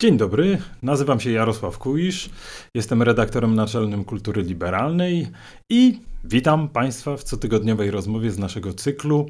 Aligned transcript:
Dzień 0.00 0.16
dobry, 0.16 0.58
nazywam 0.82 1.20
się 1.20 1.30
Jarosław 1.30 1.78
Kuisz, 1.78 2.30
jestem 2.74 3.02
redaktorem 3.02 3.54
naczelnym 3.54 4.04
Kultury 4.04 4.42
Liberalnej 4.42 5.26
i 5.70 6.00
witam 6.24 6.68
Państwa 6.68 7.16
w 7.16 7.24
cotygodniowej 7.24 7.90
rozmowie 7.90 8.30
z 8.30 8.38
naszego 8.38 8.74
cyklu 8.74 9.26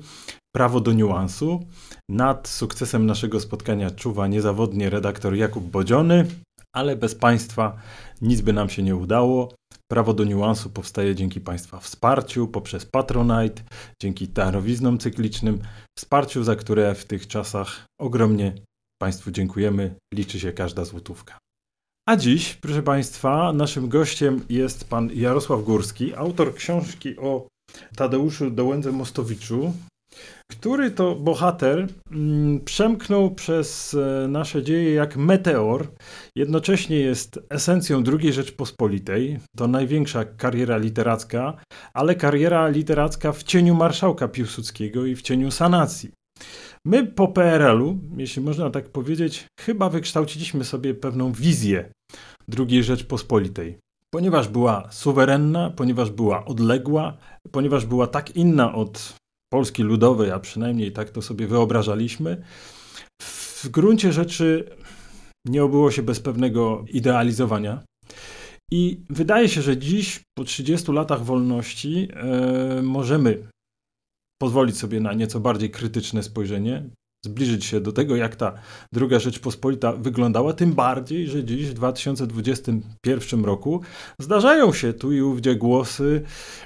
Prawo 0.55 0.81
do 0.81 0.93
niuansu. 0.93 1.67
Nad 2.11 2.49
sukcesem 2.49 3.07
naszego 3.07 3.41
spotkania 3.41 3.91
czuwa 3.91 4.27
niezawodnie 4.27 4.91
redaktor 4.91 5.35
Jakub 5.35 5.65
Bodziony, 5.65 6.27
ale 6.77 6.97
bez 6.97 7.15
Państwa 7.15 7.77
nic 8.23 8.41
by 8.41 8.53
nam 8.53 8.69
się 8.69 8.83
nie 8.83 8.97
udało. 8.97 9.55
Prawo 9.91 10.15
do 10.15 10.25
niuansu 10.25 10.71
powstaje 10.71 11.15
dzięki 11.15 11.41
Państwa 11.41 11.81
wsparciu 11.81 12.49
poprzez 12.49 12.87
Patronite, 12.87 13.63
dzięki 14.03 14.29
darowiznom 14.29 14.99
cyklicznym, 14.99 15.59
wsparciu, 15.99 16.45
za 16.45 16.57
które 16.57 16.95
w 16.95 17.05
tych 17.05 17.27
czasach 17.27 17.87
ogromnie 18.01 18.55
Państwu 19.03 19.31
dziękujemy. 19.31 19.95
Liczy 20.15 20.41
się 20.41 20.53
każda 20.53 20.85
złotówka. 20.85 21.39
A 22.09 22.17
dziś, 22.17 22.55
proszę 22.55 22.83
Państwa, 22.83 23.53
naszym 23.53 23.89
gościem 23.89 24.45
jest 24.49 24.89
pan 24.89 25.11
Jarosław 25.15 25.65
Górski, 25.65 26.15
autor 26.15 26.55
książki 26.55 27.17
o 27.17 27.47
Tadeuszu 27.97 28.51
Dołędze 28.51 28.93
Mostowiczu, 28.93 29.73
który 30.51 30.91
to 30.91 31.15
bohater 31.15 31.89
mm, 32.11 32.61
przemknął 32.61 33.35
przez 33.35 33.95
e, 33.95 34.29
nasze 34.29 34.63
dzieje 34.63 34.95
jak 34.95 35.17
meteor. 35.17 35.87
Jednocześnie 36.37 36.97
jest 36.97 37.41
esencją 37.51 38.03
II 38.21 38.33
Rzeczpospolitej. 38.33 39.39
To 39.57 39.69
największa 39.69 40.25
kariera 40.25 40.77
literacka, 40.77 41.57
ale 41.95 42.15
kariera 42.15 42.69
literacka 42.69 43.33
w 43.33 43.43
cieniu 43.43 43.75
marszałka 43.75 44.29
Piłsudskiego 44.29 45.07
i 45.07 45.17
w 45.17 45.23
cieniu 45.23 45.51
sanacji. 45.51 46.11
My 46.87 47.07
po 47.07 47.29
PRL-u, 47.29 47.99
jeśli 48.17 48.43
można 48.43 48.71
tak 48.71 48.89
powiedzieć, 48.89 49.47
chyba 49.61 49.91
wykształciliśmy 49.91 50.65
sobie 50.65 50.95
pewną 50.95 51.33
wizję 51.33 51.93
II 52.59 52.83
Rzeczpospolitej. 52.83 53.79
Ponieważ 54.15 54.49
była 54.49 54.89
suwerenna, 54.93 55.71
ponieważ 55.71 56.11
była 56.11 56.45
odległa, 56.45 57.17
ponieważ 57.51 57.87
była 57.87 58.07
tak 58.07 58.37
inna 58.37 58.75
od 58.75 59.15
Polski 59.53 59.83
Ludowej, 59.83 60.31
a 60.31 60.39
przynajmniej 60.39 60.93
tak 60.93 61.11
to 61.11 61.23
sobie 61.23 61.47
wyobrażaliśmy, 61.47 62.43
w 63.23 63.69
gruncie 63.69 64.13
rzeczy 64.13 64.77
nie 65.47 65.65
obyło 65.65 65.91
się 65.91 66.03
bez 66.03 66.21
pewnego 66.21 66.85
idealizowania. 66.89 67.83
I 68.73 69.01
wydaje 69.11 69.49
się, 69.49 69.63
że 69.63 69.77
dziś, 69.77 70.21
po 70.39 70.45
30 70.45 70.93
latach 70.93 71.25
wolności, 71.25 72.09
yy, 72.77 72.83
możemy 72.83 73.49
pozwolić 74.43 74.79
sobie 74.79 75.01
na 75.01 75.13
nieco 75.13 75.41
bardziej 75.41 75.71
krytyczne 75.71 76.23
spojrzenie, 76.23 76.91
zbliżyć 77.25 77.65
się 77.65 77.81
do 77.81 77.93
tego, 77.93 78.17
jak 78.17 78.37
ta 78.37 78.53
druga 78.93 79.19
Rzeczpospolita 79.19 79.93
wyglądała, 79.93 80.53
tym 80.53 80.73
bardziej, 80.73 81.27
że 81.29 81.45
dziś 81.45 81.67
w 81.67 81.75
2021 81.75 83.45
roku 83.45 83.81
zdarzają 84.21 84.73
się 84.73 84.93
tu 84.93 85.13
i 85.13 85.21
ówdzie 85.21 85.57
głosy, 85.57 86.23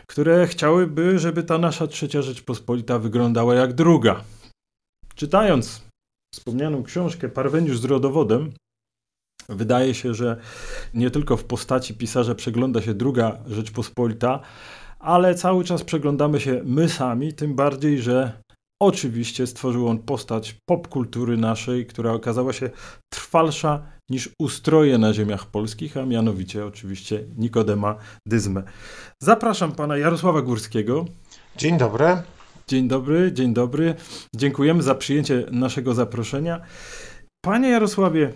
które 0.08 0.46
chciałyby, 0.46 1.18
żeby 1.18 1.42
ta 1.42 1.58
nasza 1.58 1.86
trzecia 1.86 2.22
Rzeczpospolita 2.22 2.98
wyglądała 2.98 3.54
jak 3.54 3.72
druga. 3.72 4.24
Czytając 5.14 5.82
wspomnianą 6.34 6.82
książkę 6.82 7.28
Parweniusz 7.28 7.78
z 7.78 7.84
rodowodem, 7.84 8.52
wydaje 9.48 9.94
się, 9.94 10.14
że 10.14 10.36
nie 10.94 11.10
tylko 11.10 11.36
w 11.36 11.44
postaci 11.44 11.94
pisarza 11.94 12.34
przegląda 12.34 12.82
się 12.82 12.94
druga 12.94 13.38
Rzeczpospolita, 13.46 14.40
ale 15.04 15.34
cały 15.34 15.64
czas 15.64 15.84
przeglądamy 15.84 16.40
się 16.40 16.60
my 16.64 16.88
sami, 16.88 17.32
tym 17.32 17.54
bardziej, 17.54 18.02
że 18.02 18.32
oczywiście 18.82 19.46
stworzył 19.46 19.88
on 19.88 19.98
postać 19.98 20.56
popkultury 20.68 21.36
naszej, 21.36 21.86
która 21.86 22.12
okazała 22.12 22.52
się 22.52 22.70
trwalsza 23.12 23.82
niż 24.10 24.30
ustroje 24.38 24.98
na 24.98 25.12
ziemiach 25.12 25.46
polskich, 25.46 25.96
a 25.96 26.06
mianowicie 26.06 26.66
oczywiście 26.66 27.24
Nikodema 27.36 27.96
Dyzmę. 28.26 28.62
Zapraszam 29.22 29.72
pana 29.72 29.96
Jarosława 29.96 30.42
Górskiego. 30.42 31.04
Dzień 31.56 31.78
dobry. 31.78 32.06
Dzień 32.68 32.88
dobry, 32.88 33.32
dzień 33.32 33.54
dobry. 33.54 33.94
Dziękujemy 34.36 34.82
za 34.82 34.94
przyjęcie 34.94 35.46
naszego 35.50 35.94
zaproszenia. 35.94 36.60
Panie 37.44 37.68
Jarosławie, 37.68 38.32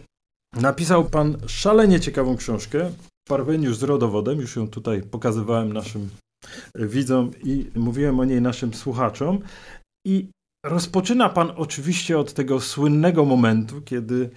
napisał 0.61 1.05
pan 1.05 1.37
szalenie 1.47 2.01
ciekawą 2.01 2.37
książkę, 2.37 2.91
Parweniusz 3.29 3.77
z 3.77 3.83
rodowodem, 3.83 4.41
już 4.41 4.57
ją 4.57 4.69
tutaj 4.69 5.03
pokazywałem 5.03 5.73
naszym 5.73 6.09
widzom 6.75 7.31
i 7.45 7.71
mówiłem 7.75 8.21
o 8.21 8.25
niej 8.25 8.41
naszym 8.41 8.75
słuchaczom. 8.75 9.39
I 10.07 10.29
rozpoczyna 10.67 11.29
pan 11.29 11.53
oczywiście 11.57 12.19
od 12.19 12.33
tego 12.33 12.61
słynnego 12.61 13.25
momentu, 13.25 13.83
kiedy 13.83 14.31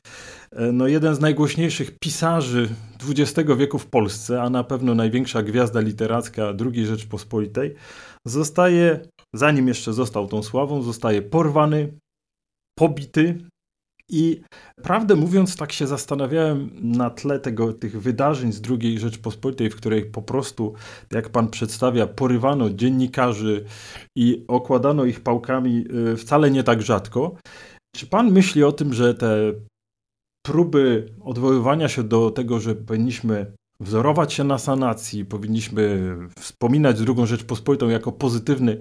e, 0.52 0.72
no, 0.72 0.88
jeden 0.88 1.16
z 1.16 1.20
najgłośniejszych 1.20 2.00
pisarzy 2.00 2.70
XX 3.10 3.50
wieku 3.58 3.80
w 3.80 3.86
Polsce, 3.86 4.42
a 4.42 4.50
na 4.50 4.64
pewno 4.64 4.96
największa 4.96 5.44
gwiazda 5.44 5.80
literacka 5.80 6.54
II 6.74 6.86
Rzeczpospolitej, 6.86 7.76
zostaje, 8.28 9.00
zanim 9.36 9.68
jeszcze 9.68 9.94
został 9.94 10.28
tą 10.28 10.44
sławą, 10.44 10.82
zostaje 10.82 11.22
porwany, 11.22 11.94
pobity 12.80 13.38
i 14.12 14.42
prawdę 14.84 15.16
mówiąc, 15.16 15.56
tak 15.56 15.72
się 15.72 15.88
zastanawiałem 15.88 16.70
na 16.82 17.10
tle 17.10 17.40
tego, 17.40 17.74
tych 17.74 18.02
wydarzeń 18.02 18.52
z 18.52 18.62
II 18.70 19.00
Rzeczpospolitej, 19.00 19.70
w 19.70 19.76
której 19.76 20.06
po 20.06 20.22
prostu, 20.22 20.74
jak 21.12 21.30
pan 21.30 21.50
przedstawia, 21.50 22.08
porywano 22.08 22.70
dziennikarzy 22.70 23.66
i 24.18 24.46
okładano 24.48 25.06
ich 25.06 25.20
pałkami 25.20 25.86
y, 26.14 26.18
wcale 26.18 26.52
nie 26.52 26.64
tak 26.64 26.82
rzadko. 26.82 27.36
Czy 27.96 28.08
pan 28.08 28.32
myśli 28.32 28.64
o 28.64 28.72
tym, 28.72 28.94
że 28.94 29.14
te 29.14 29.54
próby 30.46 31.14
odwoływania 31.22 31.90
się 31.90 32.04
do 32.04 32.32
tego, 32.32 32.60
że 32.60 32.76
powinniśmy 32.76 33.54
wzorować 33.82 34.34
się 34.34 34.44
na 34.44 34.58
sanacji, 34.58 35.26
powinniśmy 35.26 36.16
wspominać 36.40 37.00
drugą 37.00 37.26
Rzeczpospolitą 37.26 37.90
jako 37.90 38.12
pozytywny 38.12 38.78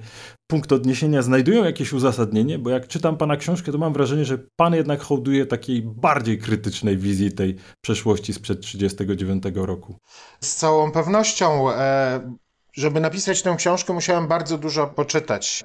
punkt 0.46 0.72
odniesienia, 0.72 1.22
znajdują 1.22 1.64
jakieś 1.64 1.92
uzasadnienie, 1.92 2.58
bo 2.58 2.70
jak 2.70 2.88
czytam 2.88 3.16
pana 3.16 3.36
książkę, 3.36 3.72
to 3.72 3.78
mam 3.78 3.92
wrażenie, 3.92 4.24
że 4.24 4.38
pan 4.56 4.74
jednak 4.74 5.02
hołduje 5.02 5.46
takiej 5.46 5.82
bardziej 5.82 6.38
krytycznej 6.38 6.98
wizji 6.98 7.32
tej 7.32 7.56
przeszłości 7.80 8.32
sprzed 8.32 8.60
1939 8.60 9.66
roku. 9.66 9.96
Z 10.40 10.54
całą 10.54 10.92
pewnością, 10.92 11.70
e, 11.70 12.36
żeby 12.72 13.00
napisać 13.00 13.42
tę 13.42 13.54
książkę, 13.58 13.92
musiałem 13.92 14.28
bardzo 14.28 14.58
dużo 14.58 14.86
poczytać. 14.86 15.64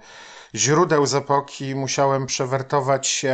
Źródeł 0.56 1.06
z 1.06 1.16
epoki, 1.16 1.75
musiałem 1.75 2.25
przewertować 2.25 3.25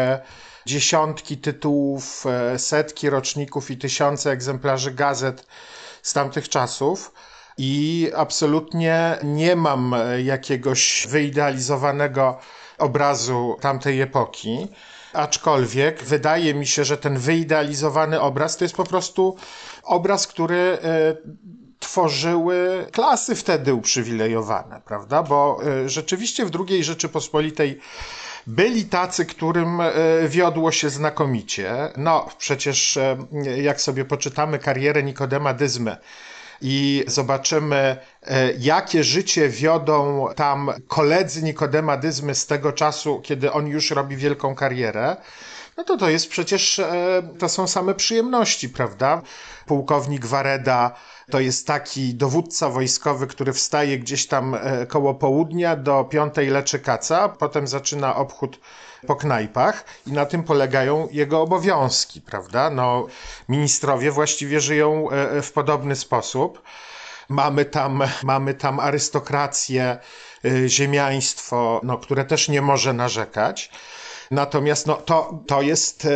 dziesiątki 0.66 1.38
tytułów, 1.38 2.26
e, 2.26 2.60
setki 2.60 3.10
roczników 3.10 3.72
i 3.72 3.78
tysiące 3.78 4.32
egzemplarzy 4.32 4.92
gazet 4.92 5.48
z 6.02 6.14
tamtych 6.14 6.50
czasów. 6.50 7.14
I 7.58 8.12
absolutnie 8.16 9.18
nie 9.24 9.56
mam 9.56 9.96
jakiegoś 10.24 11.08
wyidealizowanego 11.10 12.38
obrazu 12.78 13.58
tamtej 13.62 14.02
epoki. 14.02 14.68
Aczkolwiek 15.14 16.04
wydaje 16.04 16.54
mi 16.54 16.68
się, 16.68 16.86
że 16.86 16.98
ten 16.98 17.18
wyidealizowany 17.18 18.22
obraz 18.22 18.58
to 18.58 18.66
jest 18.66 18.76
po 18.76 18.84
prostu 18.84 19.36
obraz, 19.84 20.28
który 20.28 20.56
e, 20.56 21.16
tworzyły 21.80 22.88
klasy 22.92 23.36
wtedy 23.36 23.74
uprzywilejowane, 23.74 24.82
prawda? 24.86 25.24
Bo 25.24 25.60
e, 25.64 25.90
rzeczywiście 25.90 26.46
w 26.46 26.52
II 26.70 26.84
Rzeczypospolitej 26.84 27.80
byli 28.48 28.86
tacy, 28.86 29.26
którym 29.26 29.82
e, 29.82 29.92
wiodło 30.28 30.72
się 30.72 30.90
znakomicie. 30.90 31.74
No, 31.98 32.30
przecież 32.38 32.98
e, 32.98 33.18
jak 33.62 33.82
sobie 33.82 34.06
poczytamy 34.06 34.60
karierę 34.60 35.04
Nikodema 35.04 35.54
Dyzmy, 35.54 35.98
i 36.62 37.04
zobaczymy, 37.08 37.98
e, 38.24 38.54
jakie 38.60 39.04
życie 39.04 39.50
wiodą 39.50 40.28
tam 40.36 40.72
koledzy 40.88 41.44
Nikodema 41.44 41.98
Dyzmy 41.98 42.36
z 42.36 42.46
tego 42.48 42.72
czasu, 42.72 43.22
kiedy 43.24 43.52
on 43.52 43.68
już 43.68 43.92
robi 43.92 44.18
wielką 44.18 44.56
karierę, 44.56 45.16
no 45.78 45.84
to 45.84 45.98
to 45.98 46.10
jest 46.10 46.30
przecież, 46.30 46.82
to 47.40 47.50
są 47.50 47.68
same 47.68 47.96
przyjemności, 47.96 48.70
prawda? 48.70 49.22
Pułkownik 49.66 50.26
Wareda 50.26 50.96
to 51.32 51.40
jest 51.40 51.68
taki 51.68 52.16
dowódca 52.16 52.70
wojskowy, 52.70 53.28
który 53.28 53.54
wstaje 53.54 54.00
gdzieś 54.00 54.28
tam 54.28 54.56
e, 54.56 54.86
koło 54.86 55.14
południa, 55.14 55.76
do 55.76 56.04
piątej 56.04 56.50
leczy 56.50 56.80
kaca, 56.80 57.30
potem 57.30 57.68
zaczyna 57.68 58.16
obchód 58.16 58.60
po 59.08 59.16
knajpach 59.16 59.86
i 60.08 60.12
na 60.12 60.26
tym 60.26 60.44
polegają 60.44 61.08
jego 61.12 61.42
obowiązki, 61.42 62.22
prawda? 62.22 62.70
No, 62.70 63.08
ministrowie 63.50 64.12
właściwie 64.12 64.62
żyją 64.62 65.12
e, 65.12 65.32
e, 65.32 65.42
w 65.42 65.52
podobny 65.52 65.96
sposób. 65.96 66.62
Mamy 67.30 67.66
tam, 67.66 68.04
mamy 68.24 68.54
tam 68.54 68.80
arystokrację, 68.80 69.98
ziemiaństwo, 70.68 71.82
no, 71.84 71.98
które 71.98 72.26
też 72.26 72.50
nie 72.50 72.62
może 72.62 72.94
narzekać. 72.94 73.72
Natomiast 74.32 74.88
no, 74.88 74.96
to, 74.96 75.44
to 75.48 75.62
jest, 75.62 76.08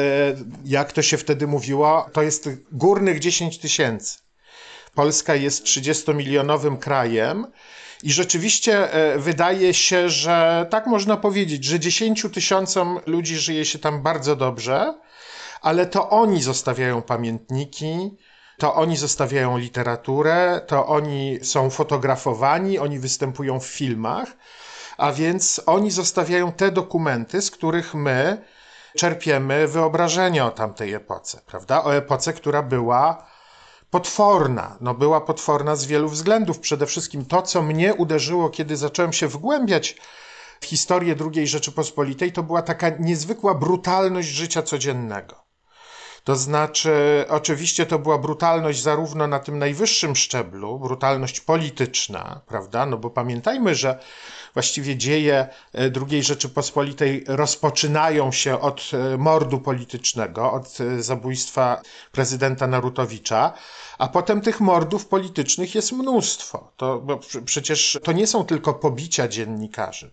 jak 0.65 0.91
to 0.91 1.01
się 1.01 1.17
wtedy 1.17 1.47
mówiło, 1.47 2.09
to 2.13 2.21
jest 2.21 2.49
górnych 2.71 3.19
10 3.19 3.57
tysięcy. 3.57 4.17
Polska 4.93 5.35
jest 5.35 5.63
30-milionowym 5.63 6.77
krajem. 6.77 7.47
I 8.03 8.13
rzeczywiście 8.13 8.93
e, 8.93 9.19
wydaje 9.19 9.73
się, 9.73 10.09
że 10.09 10.67
tak 10.69 10.87
można 10.87 11.17
powiedzieć, 11.17 11.63
że 11.63 11.79
10 11.79 12.25
tysiącom 12.33 12.99
ludzi 13.05 13.37
żyje 13.37 13.65
się 13.65 13.79
tam 13.79 14.03
bardzo 14.03 14.35
dobrze, 14.35 14.93
ale 15.61 15.85
to 15.85 16.09
oni 16.09 16.41
zostawiają 16.41 17.01
pamiętniki, 17.01 18.11
to 18.57 18.75
oni 18.75 18.97
zostawiają 18.97 19.57
literaturę, 19.57 20.61
to 20.67 20.87
oni 20.87 21.39
są 21.41 21.69
fotografowani, 21.69 22.79
oni 22.79 22.99
występują 22.99 23.59
w 23.59 23.67
filmach, 23.67 24.37
a 24.97 25.11
więc 25.11 25.61
oni 25.65 25.91
zostawiają 25.91 26.51
te 26.51 26.71
dokumenty, 26.71 27.41
z 27.41 27.51
których 27.51 27.93
my 27.93 28.45
czerpiemy 28.97 29.67
wyobrażenie 29.67 30.45
o 30.45 30.51
tamtej 30.51 30.93
epoce, 30.93 31.41
prawda? 31.45 31.83
O 31.83 31.95
epoce, 31.95 32.33
która 32.33 32.63
była 32.63 33.25
potworna. 33.89 34.77
No 34.81 34.93
była 34.93 35.21
potworna 35.21 35.75
z 35.75 35.85
wielu 35.85 36.09
względów. 36.09 36.59
Przede 36.59 36.85
wszystkim 36.85 37.25
to, 37.25 37.41
co 37.41 37.61
mnie 37.61 37.93
uderzyło, 37.93 38.49
kiedy 38.49 38.77
zacząłem 38.77 39.13
się 39.13 39.27
wgłębiać 39.27 39.97
w 40.61 40.65
historię 40.65 41.15
II 41.35 41.47
Rzeczypospolitej, 41.47 42.31
to 42.31 42.43
była 42.43 42.61
taka 42.61 42.89
niezwykła 42.89 43.53
brutalność 43.53 44.27
życia 44.27 44.61
codziennego. 44.61 45.45
To 46.23 46.35
znaczy, 46.35 47.25
oczywiście 47.29 47.85
to 47.85 47.99
była 47.99 48.17
brutalność 48.17 48.81
zarówno 48.81 49.27
na 49.27 49.39
tym 49.39 49.59
najwyższym 49.59 50.15
szczeblu, 50.15 50.79
brutalność 50.79 51.41
polityczna, 51.41 52.41
prawda? 52.47 52.85
No 52.85 52.97
bo 52.97 53.09
pamiętajmy, 53.09 53.75
że 53.75 53.99
właściwie 54.55 54.97
dzieje 54.97 55.35
e, 55.73 55.91
II 56.09 56.23
Rzeczypospolitej 56.23 57.23
rozpoczynają 57.27 58.31
się 58.31 58.61
od 58.61 58.91
e, 58.93 59.17
mordu 59.17 59.59
politycznego, 59.59 60.51
od 60.51 60.77
e, 60.81 61.03
zabójstwa 61.03 61.81
prezydenta 62.11 62.67
Narutowicza, 62.67 63.53
a 63.97 64.07
potem 64.07 64.41
tych 64.41 64.59
mordów 64.59 65.05
politycznych 65.05 65.75
jest 65.75 65.91
mnóstwo. 65.91 66.71
To, 66.77 67.05
przecież 67.45 67.99
to 68.03 68.11
nie 68.11 68.27
są 68.27 68.45
tylko 68.45 68.73
pobicia 68.73 69.27
dziennikarzy. 69.27 70.11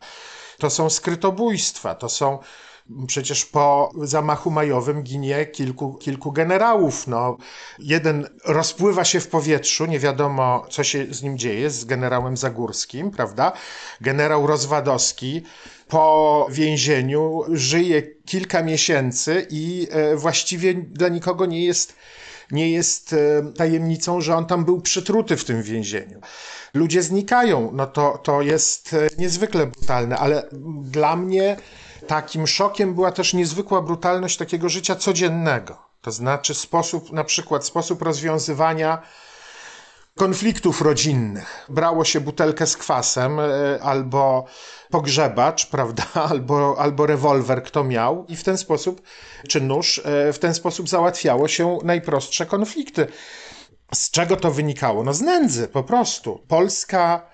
To 0.58 0.70
są 0.70 0.90
skrytobójstwa, 0.90 1.94
to 1.94 2.08
są 2.08 2.38
Przecież 3.06 3.46
po 3.46 3.90
zamachu 4.02 4.50
majowym 4.50 5.02
ginie 5.02 5.46
kilku, 5.46 5.94
kilku 5.94 6.32
generałów. 6.32 7.06
No, 7.06 7.36
jeden 7.78 8.28
rozpływa 8.44 9.04
się 9.04 9.20
w 9.20 9.28
powietrzu, 9.28 9.86
nie 9.86 9.98
wiadomo 9.98 10.66
co 10.70 10.84
się 10.84 11.06
z 11.10 11.22
nim 11.22 11.38
dzieje, 11.38 11.70
z 11.70 11.84
generałem 11.84 12.36
Zagórskim, 12.36 13.10
prawda? 13.10 13.52
Generał 14.00 14.46
Rozwadowski 14.46 15.42
po 15.88 16.46
więzieniu 16.50 17.42
żyje 17.48 18.02
kilka 18.24 18.62
miesięcy 18.62 19.46
i 19.50 19.88
e, 19.90 20.16
właściwie 20.16 20.74
dla 20.74 21.08
nikogo 21.08 21.46
nie 21.46 21.64
jest 21.64 21.96
nie 22.52 22.70
jest 22.70 23.12
e, 23.12 23.52
tajemnicą, 23.56 24.20
że 24.20 24.36
on 24.36 24.46
tam 24.46 24.64
był 24.64 24.80
przytruty 24.80 25.36
w 25.36 25.44
tym 25.44 25.62
więzieniu. 25.62 26.20
Ludzie 26.74 27.02
znikają, 27.02 27.70
no 27.72 27.86
to, 27.86 28.18
to 28.22 28.42
jest 28.42 28.94
e, 28.94 29.08
niezwykle 29.18 29.66
brutalne, 29.66 30.16
ale 30.16 30.48
dla 30.82 31.16
mnie 31.16 31.56
Takim 32.06 32.46
szokiem 32.46 32.94
była 32.94 33.12
też 33.12 33.34
niezwykła 33.34 33.82
brutalność 33.82 34.36
takiego 34.36 34.68
życia 34.68 34.96
codziennego. 34.96 35.78
To 36.00 36.10
znaczy 36.10 36.54
sposób, 36.54 37.12
na 37.12 37.24
przykład 37.24 37.66
sposób 37.66 38.02
rozwiązywania 38.02 39.02
konfliktów 40.16 40.82
rodzinnych. 40.82 41.66
Brało 41.68 42.04
się 42.04 42.20
butelkę 42.20 42.66
z 42.66 42.76
kwasem 42.76 43.40
e, 43.40 43.44
albo 43.82 44.44
pogrzebacz, 44.90 45.66
prawda, 45.76 46.04
albo, 46.14 46.76
albo 46.78 47.06
rewolwer, 47.06 47.62
kto 47.62 47.84
miał, 47.84 48.26
i 48.28 48.36
w 48.36 48.44
ten 48.44 48.58
sposób, 48.58 49.02
czy 49.48 49.60
nóż, 49.60 50.02
e, 50.04 50.32
w 50.32 50.38
ten 50.38 50.54
sposób 50.54 50.88
załatwiało 50.88 51.48
się 51.48 51.78
najprostsze 51.84 52.46
konflikty. 52.46 53.06
Z 53.94 54.10
czego 54.10 54.36
to 54.36 54.50
wynikało? 54.50 55.04
No 55.04 55.14
z 55.14 55.20
nędzy, 55.20 55.68
po 55.68 55.82
prostu. 55.82 56.44
Polska 56.48 57.31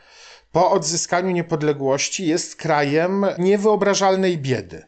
po 0.53 0.71
odzyskaniu 0.71 1.31
niepodległości 1.31 2.27
jest 2.27 2.57
krajem 2.57 3.27
niewyobrażalnej 3.39 4.39
biedy, 4.39 4.85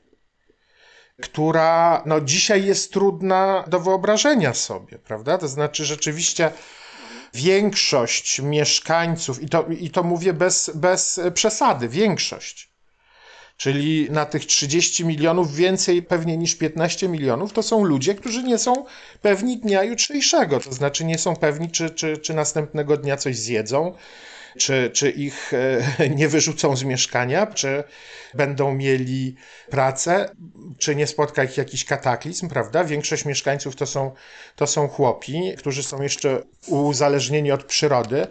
która 1.23 2.03
no, 2.07 2.21
dzisiaj 2.21 2.65
jest 2.65 2.93
trudna 2.93 3.65
do 3.67 3.81
wyobrażenia 3.81 4.55
sobie, 4.55 4.99
prawda? 4.99 5.39
To 5.39 5.49
znaczy 5.49 5.85
rzeczywiście 5.85 6.53
większość 7.35 8.41
mieszkańców, 8.41 9.43
i 9.43 9.49
to, 9.49 9.67
i 9.81 9.91
to 9.91 10.03
mówię 10.03 10.33
bez, 10.33 10.71
bez 10.75 11.21
przesady, 11.35 11.89
większość, 11.89 12.71
czyli 13.57 14.11
na 14.11 14.27
tych 14.27 14.47
30 14.47 15.05
milionów 15.05 15.55
więcej 15.55 16.03
pewnie 16.03 16.37
niż 16.37 16.55
15 16.55 17.09
milionów, 17.09 17.53
to 17.53 17.63
są 17.63 17.85
ludzie, 17.85 18.15
którzy 18.15 18.43
nie 18.43 18.59
są 18.59 18.85
pewni 19.23 19.59
dnia 19.59 19.85
jutrzejszego, 19.85 20.61
to 20.61 20.73
znaczy 20.73 21.05
nie 21.05 21.19
są 21.19 21.37
pewni, 21.37 21.71
czy, 21.71 21.91
czy, 21.91 22.19
czy 22.19 22.35
następnego 22.35 22.97
dnia 22.97 23.17
coś 23.17 23.37
zjedzą, 23.37 23.95
czy, 24.59 24.91
czy 24.95 25.11
ich 25.11 25.53
e, 25.99 26.09
nie 26.19 26.29
wyrzucą 26.29 26.77
z 26.77 26.85
mieszkania, 26.85 27.47
czy 27.47 27.85
będą 28.35 28.75
mieli 28.75 29.35
pracę, 29.71 30.35
czy 30.79 30.97
nie 30.97 31.07
spotka 31.07 31.45
ich 31.45 31.57
jakiś 31.57 31.85
kataklizm, 31.85 32.49
prawda? 32.49 32.85
Większość 32.85 33.25
mieszkańców 33.25 33.77
to 33.77 33.87
są, 33.87 34.13
to 34.57 34.67
są 34.67 34.89
chłopi, 34.89 35.55
którzy 35.59 35.83
są 35.83 36.03
jeszcze 36.03 36.43
uzależnieni 36.67 37.53
od 37.53 37.65
przyrody. 37.65 38.27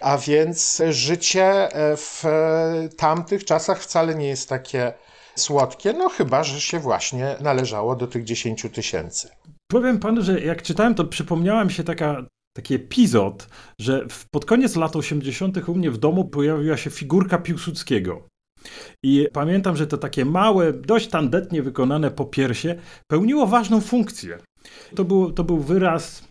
A 0.00 0.18
więc 0.18 0.82
życie 0.90 1.44
e, 1.44 1.96
w 1.96 2.24
tamtych 2.96 3.44
czasach 3.44 3.82
wcale 3.82 4.14
nie 4.14 4.28
jest 4.28 4.48
takie 4.48 4.92
słodkie, 5.34 5.92
no 5.92 6.08
chyba, 6.08 6.44
że 6.44 6.60
się 6.60 6.78
właśnie 6.78 7.36
należało 7.40 7.96
do 7.96 8.06
tych 8.06 8.24
10 8.24 8.66
tysięcy. 8.72 9.28
Powiem 9.70 9.98
panu, 9.98 10.22
że 10.22 10.40
jak 10.40 10.62
czytałem, 10.62 10.94
to 10.94 11.04
przypomniała 11.04 11.64
mi 11.64 11.72
się 11.72 11.84
taka 11.84 12.24
taki 12.58 12.74
epizod, 12.74 13.48
że 13.80 14.06
pod 14.30 14.44
koniec 14.44 14.76
lat 14.76 14.96
80. 14.96 15.68
u 15.68 15.74
mnie 15.74 15.90
w 15.90 15.98
domu 15.98 16.24
pojawiła 16.24 16.76
się 16.76 16.90
figurka 16.90 17.38
Piłsudskiego. 17.38 18.22
I 19.04 19.28
pamiętam, 19.32 19.76
że 19.76 19.86
to 19.86 19.98
takie 19.98 20.24
małe, 20.24 20.72
dość 20.72 21.08
tandetnie 21.08 21.62
wykonane 21.62 22.10
popiersie 22.10 22.74
pełniło 23.10 23.46
ważną 23.46 23.80
funkcję. 23.80 24.38
To 24.94 25.04
był, 25.04 25.32
to 25.32 25.44
był 25.44 25.58
wyraz 25.58 26.28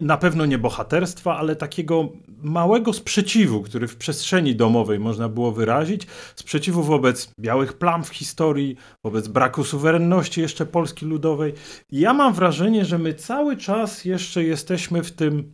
na 0.00 0.16
pewno 0.16 0.46
nie 0.46 0.58
bohaterstwa, 0.58 1.36
ale 1.36 1.56
takiego 1.56 2.08
małego 2.42 2.92
sprzeciwu, 2.92 3.62
który 3.62 3.88
w 3.88 3.96
przestrzeni 3.96 4.56
domowej 4.56 4.98
można 4.98 5.28
było 5.28 5.52
wyrazić. 5.52 6.06
Sprzeciwu 6.36 6.82
wobec 6.82 7.32
białych 7.40 7.72
plam 7.72 8.04
w 8.04 8.08
historii, 8.08 8.76
wobec 9.04 9.28
braku 9.28 9.64
suwerenności 9.64 10.40
jeszcze 10.40 10.66
Polski 10.66 11.06
Ludowej. 11.06 11.54
Ja 11.92 12.14
mam 12.14 12.34
wrażenie, 12.34 12.84
że 12.84 12.98
my 12.98 13.14
cały 13.14 13.56
czas 13.56 14.04
jeszcze 14.04 14.44
jesteśmy 14.44 15.02
w 15.02 15.12
tym 15.12 15.52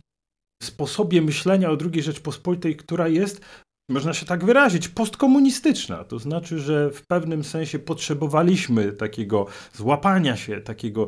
sposobie 0.63 1.21
myślenia 1.21 1.71
o 1.71 1.77
II 1.93 2.03
Rzeczpospolitej, 2.03 2.75
która 2.75 3.07
jest, 3.07 3.41
można 3.89 4.13
się 4.13 4.25
tak 4.25 4.45
wyrazić, 4.45 4.87
postkomunistyczna. 4.87 6.03
To 6.03 6.19
znaczy, 6.19 6.59
że 6.59 6.91
w 6.91 7.07
pewnym 7.07 7.43
sensie 7.43 7.79
potrzebowaliśmy 7.79 8.91
takiego 8.91 9.45
złapania 9.73 10.37
się, 10.37 10.61
takiego 10.61 11.07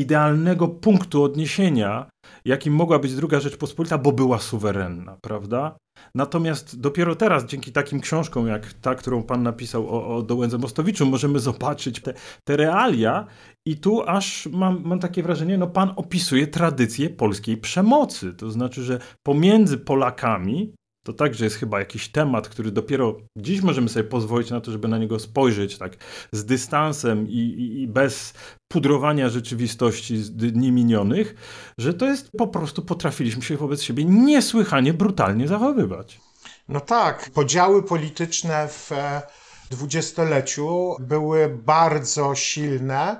idealnego 0.00 0.68
punktu 0.68 1.22
odniesienia, 1.22 2.10
jakim 2.44 2.74
mogła 2.74 2.98
być 2.98 3.14
druga 3.14 3.40
Rzeczpospolita, 3.40 3.98
bo 3.98 4.12
była 4.12 4.38
suwerenna, 4.38 5.16
prawda? 5.22 5.76
Natomiast 6.14 6.80
dopiero 6.80 7.16
teraz, 7.16 7.44
dzięki 7.44 7.72
takim 7.72 8.00
książkom 8.00 8.46
jak 8.46 8.72
ta, 8.72 8.94
którą 8.94 9.22
pan 9.22 9.42
napisał 9.42 9.88
o, 9.88 10.16
o 10.16 10.22
Dołędze 10.22 10.58
Mostowiczu, 10.58 11.06
możemy 11.06 11.38
zobaczyć 11.38 12.00
te, 12.00 12.14
te 12.44 12.56
realia 12.56 13.26
i 13.66 13.76
tu 13.76 14.02
aż 14.02 14.46
mam, 14.46 14.82
mam 14.84 14.98
takie 14.98 15.22
wrażenie, 15.22 15.58
no 15.58 15.66
pan 15.66 15.92
opisuje 15.96 16.46
tradycję 16.46 17.10
polskiej 17.10 17.56
przemocy. 17.56 18.34
To 18.34 18.50
znaczy, 18.50 18.82
że 18.82 19.00
pomiędzy 19.22 19.78
Polakami 19.78 20.74
to 21.02 21.12
także 21.12 21.44
jest 21.44 21.56
chyba 21.56 21.78
jakiś 21.78 22.08
temat, 22.08 22.48
który 22.48 22.70
dopiero 22.70 23.16
dziś 23.36 23.62
możemy 23.62 23.88
sobie 23.88 24.04
pozwolić 24.04 24.50
na 24.50 24.60
to, 24.60 24.72
żeby 24.72 24.88
na 24.88 24.98
niego 24.98 25.18
spojrzeć 25.18 25.78
tak 25.78 25.96
z 26.32 26.44
dystansem 26.44 27.28
i, 27.28 27.38
i, 27.38 27.82
i 27.82 27.88
bez 27.88 28.34
pudrowania 28.68 29.28
rzeczywistości 29.28 30.16
z 30.16 30.30
dni 30.30 30.72
minionych, 30.72 31.34
że 31.78 31.94
to 31.94 32.06
jest 32.06 32.30
po 32.38 32.46
prostu 32.46 32.82
potrafiliśmy 32.82 33.42
się 33.42 33.56
wobec 33.56 33.82
siebie 33.82 34.04
niesłychanie 34.04 34.94
brutalnie 34.94 35.48
zachowywać. 35.48 36.20
No 36.68 36.80
tak, 36.80 37.30
podziały 37.34 37.82
polityczne 37.82 38.68
w 38.68 38.92
e, 38.92 39.22
dwudziestoleciu 39.70 40.96
były 41.00 41.48
bardzo 41.48 42.34
silne 42.34 43.16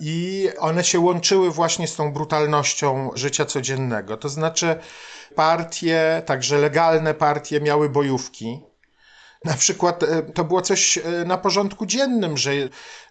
i 0.00 0.48
one 0.58 0.84
się 0.84 1.00
łączyły 1.00 1.50
właśnie 1.50 1.88
z 1.88 1.96
tą 1.96 2.12
brutalnością 2.12 3.10
życia 3.14 3.44
codziennego. 3.44 4.16
To 4.16 4.28
znaczy, 4.28 4.78
partie, 5.34 6.22
także 6.26 6.58
legalne 6.58 7.14
partie, 7.14 7.60
miały 7.60 7.88
bojówki. 7.88 8.60
Na 9.44 9.54
przykład 9.54 10.02
e, 10.02 10.22
to 10.22 10.44
było 10.44 10.62
coś 10.62 10.98
e, 10.98 11.02
na 11.26 11.38
porządku 11.38 11.86
dziennym, 11.86 12.36
że 12.36 12.52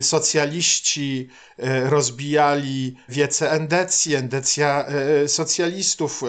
socjaliści 0.01 1.29
e, 1.57 1.89
rozbijali 1.89 2.95
wiece 3.09 3.51
endecji, 3.51 4.15
endecja 4.15 4.85
socjalistów, 5.27 6.21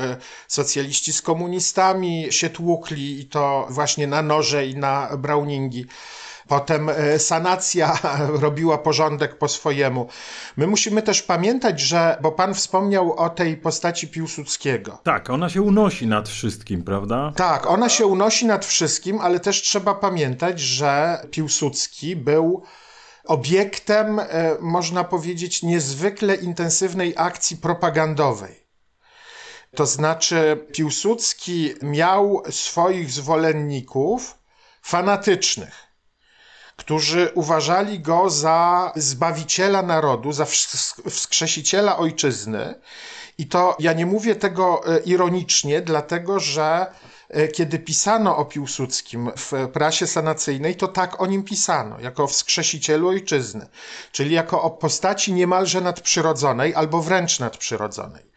socjaliści 0.49 1.13
z 1.13 1.23
komunistami 1.23 2.27
się 2.31 2.51
tłukli 2.51 3.21
i 3.21 3.27
to 3.27 3.67
właśnie 3.71 4.07
na 4.07 4.23
noże 4.23 4.67
i 4.67 4.77
na 4.77 5.17
browningi. 5.17 5.87
Potem 6.49 6.89
e, 6.89 7.19
sanacja 7.19 7.99
robiła 8.43 8.79
porządek 8.79 9.39
po 9.39 9.49
swojemu. 9.49 10.09
My 10.57 10.67
musimy 10.67 11.03
też 11.03 11.23
pamiętać, 11.23 11.81
że, 11.81 12.19
bo 12.23 12.33
pan 12.33 12.55
wspomniał 12.55 13.13
o 13.13 13.31
tej 13.31 13.57
postaci 13.57 14.09
Piłsudskiego. 14.09 14.99
Tak, 15.03 15.31
ona 15.31 15.49
się 15.49 15.63
unosi 15.63 16.07
nad 16.07 16.29
wszystkim, 16.29 16.85
prawda? 16.85 17.33
Tak, 17.37 17.67
ona 17.67 17.89
się 17.89 18.07
unosi 18.07 18.47
nad 18.47 18.65
wszystkim, 18.65 19.19
ale 19.21 19.41
też 19.41 19.63
trzeba 19.63 19.95
pamiętać, 19.95 20.61
że 20.61 21.19
Piłsudski 21.31 22.17
był 22.17 22.63
obiektem, 23.25 24.19
e, 24.19 24.27
można 24.61 25.05
powiedzieć, 25.05 25.63
niezwykle 25.63 26.35
intensywnej 26.35 27.15
akcji 27.17 27.57
propagandowej. 27.57 28.65
To 29.75 29.87
znaczy, 29.87 30.67
Piłsudski 30.73 31.75
miał 31.83 32.43
swoich 32.51 33.11
zwolenników 33.11 34.39
fanatycznych, 34.83 35.84
którzy 36.77 37.31
uważali 37.35 38.01
go 38.01 38.31
za 38.31 38.93
zbawiciela 38.97 39.83
narodu, 39.83 40.33
za 40.33 40.47
wskrzesiciela 41.11 41.97
ojczyzny. 41.97 42.75
I 43.39 43.47
to 43.47 43.77
ja 43.79 43.93
nie 43.93 44.07
mówię 44.07 44.37
tego 44.37 44.83
e, 44.87 44.99
ironicznie, 44.99 45.81
dlatego 45.83 46.41
że 46.41 46.87
e, 47.29 47.49
kiedy 47.49 47.79
pisano 47.79 48.37
o 48.37 48.45
Piłsudskim 48.45 49.31
w 49.37 49.69
prasie 49.73 50.07
sanacyjnej, 50.07 50.77
to 50.77 50.89
tak 50.89 51.21
o 51.21 51.27
nim 51.27 51.43
pisano, 51.43 52.01
jako 52.01 52.25
o 52.25 52.27
wskrzesicielu 52.27 53.09
ojczyzny, 53.09 53.67
czyli 54.13 54.35
jako 54.35 54.63
o 54.63 54.71
postaci 54.71 55.33
niemalże 55.33 55.81
nadprzyrodzonej 55.81 56.75
albo 56.75 57.03
wręcz 57.03 57.41
nadprzyrodzonej. 57.41 58.34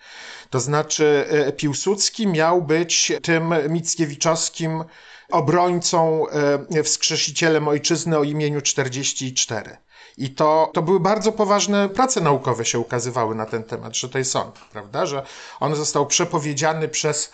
To 0.50 0.60
znaczy, 0.60 1.25
e, 1.30 1.51
Piłsudski 1.51 2.27
miał 2.27 2.62
być 2.62 3.12
tym 3.24 3.54
Mickiewiczowskim 3.70 4.84
obrońcą, 5.32 6.27
e, 6.75 6.84
wskrzesicielem 6.84 7.68
ojczyzny 7.68 8.18
o 8.18 8.24
imieniu 8.24 8.62
44. 8.62 9.77
I 10.18 10.30
to, 10.30 10.72
to 10.74 10.82
były 10.82 11.00
bardzo 11.00 11.32
poważne 11.32 11.89
prace 11.89 12.22
naukowe 12.22 12.66
się 12.66 12.80
ukazywały 12.80 13.36
na 13.36 13.46
ten 13.46 13.63
temat, 13.63 13.96
że 13.96 14.10
to 14.10 14.18
jest 14.18 14.36
on, 14.36 14.51
prawda? 14.72 15.06
Że 15.06 15.24
on 15.60 15.75
został 15.75 16.06
przepowiedziany 16.06 16.88
przez 16.88 17.32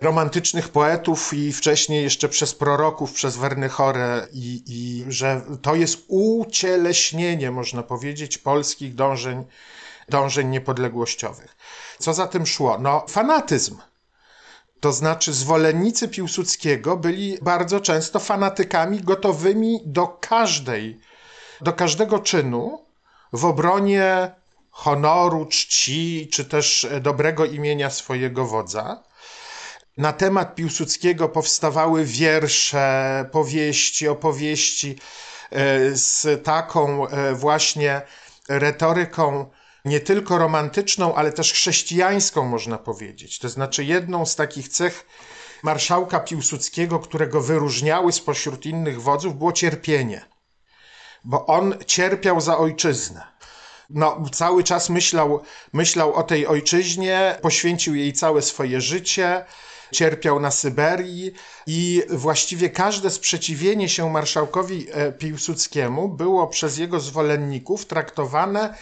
romantycznych 0.00 0.68
poetów 0.68 1.34
i 1.34 1.52
wcześniej 1.52 2.02
jeszcze 2.02 2.28
przez 2.28 2.54
proroków, 2.54 3.12
przez 3.12 3.36
Wernychorę 3.36 4.26
i, 4.32 4.62
i 4.66 5.04
że 5.12 5.42
to 5.62 5.74
jest 5.74 6.04
ucieleśnienie, 6.08 7.50
można 7.50 7.82
powiedzieć, 7.82 8.38
polskich 8.38 8.94
dążeń, 8.94 9.44
dążeń 10.08 10.48
niepodległościowych. 10.48 11.56
Co 11.98 12.14
za 12.14 12.26
tym 12.26 12.46
szło? 12.46 12.78
No, 12.78 13.04
fanatyzm. 13.08 13.78
To 14.80 14.92
znaczy, 14.92 15.32
zwolennicy 15.32 16.08
Piłsudskiego 16.08 16.96
byli 16.96 17.38
bardzo 17.42 17.80
często 17.80 18.18
fanatykami 18.18 19.00
gotowymi 19.00 19.80
do 19.84 20.06
każdej, 20.06 21.00
do 21.60 21.72
każdego 21.72 22.18
czynu 22.18 22.84
w 23.32 23.44
obronie 23.44 24.30
honoru, 24.70 25.46
czci, 25.46 26.28
czy 26.32 26.44
też 26.44 26.86
dobrego 27.00 27.44
imienia 27.44 27.90
swojego 27.90 28.46
wodza. 28.46 29.02
Na 29.96 30.12
temat 30.12 30.54
Piłsudskiego 30.54 31.28
powstawały 31.28 32.04
wiersze, 32.04 33.24
powieści, 33.32 34.08
opowieści 34.08 34.98
e, 35.50 35.96
z 35.96 36.44
taką 36.44 37.08
e, 37.08 37.34
właśnie 37.34 38.02
retoryką 38.48 39.50
nie 39.88 40.00
tylko 40.00 40.38
romantyczną, 40.38 41.14
ale 41.14 41.32
też 41.32 41.52
chrześcijańską, 41.52 42.44
można 42.44 42.78
powiedzieć. 42.78 43.38
To 43.38 43.48
znaczy, 43.48 43.84
jedną 43.84 44.26
z 44.26 44.36
takich 44.36 44.68
cech 44.68 45.06
marszałka 45.62 46.20
Piłsudskiego, 46.20 46.98
którego 46.98 47.40
wyróżniały 47.40 48.12
spośród 48.12 48.66
innych 48.66 49.02
wodzów, 49.02 49.38
było 49.38 49.52
cierpienie, 49.52 50.24
bo 51.24 51.46
on 51.46 51.74
cierpiał 51.86 52.40
za 52.40 52.58
ojczyznę. 52.58 53.38
No, 53.90 54.22
cały 54.32 54.64
czas 54.64 54.90
myślał, 54.90 55.42
myślał 55.72 56.14
o 56.14 56.22
tej 56.22 56.46
ojczyźnie, 56.46 57.38
poświęcił 57.42 57.94
jej 57.94 58.12
całe 58.12 58.42
swoje 58.42 58.80
życie, 58.80 59.44
cierpiał 59.92 60.40
na 60.40 60.50
Syberii 60.50 61.32
i 61.66 62.02
właściwie 62.10 62.70
każde 62.70 63.10
sprzeciwienie 63.10 63.88
się 63.88 64.10
marszałkowi 64.10 64.86
e, 64.90 65.12
Piłsudskiemu 65.12 66.08
było 66.08 66.46
przez 66.46 66.78
jego 66.78 67.00
zwolenników 67.00 67.86
traktowane 67.86 68.74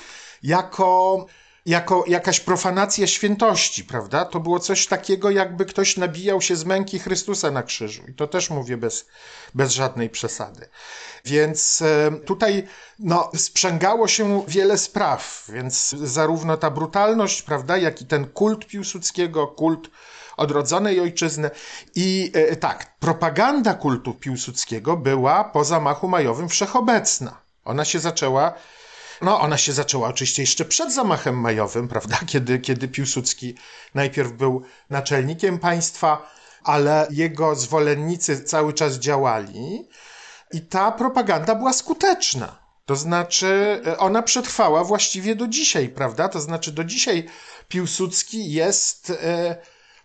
jako 0.42 1.26
jako 1.66 2.04
jakaś 2.06 2.40
profanacja 2.40 3.06
świętości, 3.06 3.84
prawda? 3.84 4.24
To 4.24 4.40
było 4.40 4.58
coś 4.58 4.86
takiego, 4.86 5.30
jakby 5.30 5.64
ktoś 5.64 5.96
nabijał 5.96 6.40
się 6.40 6.56
z 6.56 6.64
męki 6.64 6.98
Chrystusa 6.98 7.50
na 7.50 7.62
krzyżu. 7.62 8.02
I 8.08 8.14
to 8.14 8.26
też 8.26 8.50
mówię 8.50 8.76
bez, 8.76 9.06
bez 9.54 9.72
żadnej 9.72 10.10
przesady. 10.10 10.68
Więc 11.24 11.82
e, 11.82 12.10
tutaj 12.24 12.66
no, 12.98 13.30
sprzęgało 13.36 14.08
się 14.08 14.44
wiele 14.48 14.78
spraw, 14.78 15.44
więc 15.48 15.90
zarówno 15.90 16.56
ta 16.56 16.70
brutalność, 16.70 17.42
prawda, 17.42 17.76
jak 17.76 18.02
i 18.02 18.06
ten 18.06 18.26
kult 18.26 18.66
Piłsudskiego, 18.66 19.46
kult 19.46 19.90
odrodzonej 20.36 21.00
ojczyzny. 21.00 21.50
I 21.94 22.32
e, 22.34 22.56
tak, 22.56 22.98
propaganda 22.98 23.74
kultu 23.74 24.14
Piłsudskiego 24.14 24.96
była 24.96 25.44
po 25.44 25.64
zamachu 25.64 26.08
majowym 26.08 26.48
wszechobecna. 26.48 27.40
Ona 27.64 27.84
się 27.84 27.98
zaczęła 27.98 28.54
no, 29.22 29.40
ona 29.40 29.58
się 29.58 29.72
zaczęła 29.72 30.08
oczywiście 30.08 30.42
jeszcze 30.42 30.64
przed 30.64 30.94
zamachem 30.94 31.40
majowym, 31.40 31.88
prawda, 31.88 32.18
kiedy, 32.32 32.58
kiedy 32.58 32.88
Piłsudski 32.88 33.54
najpierw 33.94 34.32
był 34.32 34.62
naczelnikiem 34.90 35.58
państwa, 35.58 36.30
ale 36.64 37.08
jego 37.10 37.54
zwolennicy 37.54 38.44
cały 38.44 38.72
czas 38.72 38.94
działali 38.94 39.88
i 40.52 40.60
ta 40.60 40.92
propaganda 40.92 41.54
była 41.54 41.72
skuteczna. 41.72 42.66
To 42.86 42.96
znaczy, 42.96 43.82
ona 43.98 44.22
przetrwała 44.22 44.84
właściwie 44.84 45.36
do 45.36 45.46
dzisiaj, 45.46 45.88
prawda? 45.88 46.28
To 46.28 46.40
znaczy, 46.40 46.72
do 46.72 46.84
dzisiaj 46.84 47.28
Piłsudski 47.68 48.52
jest 48.52 49.10
e, 49.10 49.56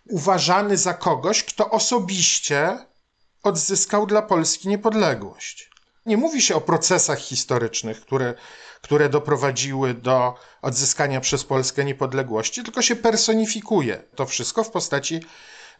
uważany 0.08 0.76
za 0.76 0.94
kogoś, 0.94 1.44
kto 1.44 1.70
osobiście 1.70 2.78
odzyskał 3.42 4.06
dla 4.06 4.22
Polski 4.22 4.68
niepodległość. 4.68 5.70
Nie 6.06 6.16
mówi 6.16 6.42
się 6.42 6.54
o 6.54 6.60
procesach 6.60 7.18
historycznych, 7.18 8.00
które 8.00 8.34
które 8.82 9.08
doprowadziły 9.08 9.94
do 9.94 10.34
odzyskania 10.62 11.20
przez 11.20 11.44
Polskę 11.44 11.84
niepodległości, 11.84 12.62
tylko 12.62 12.82
się 12.82 12.96
personifikuje 12.96 14.02
to 14.14 14.26
wszystko 14.26 14.64
w 14.64 14.70
postaci 14.70 15.20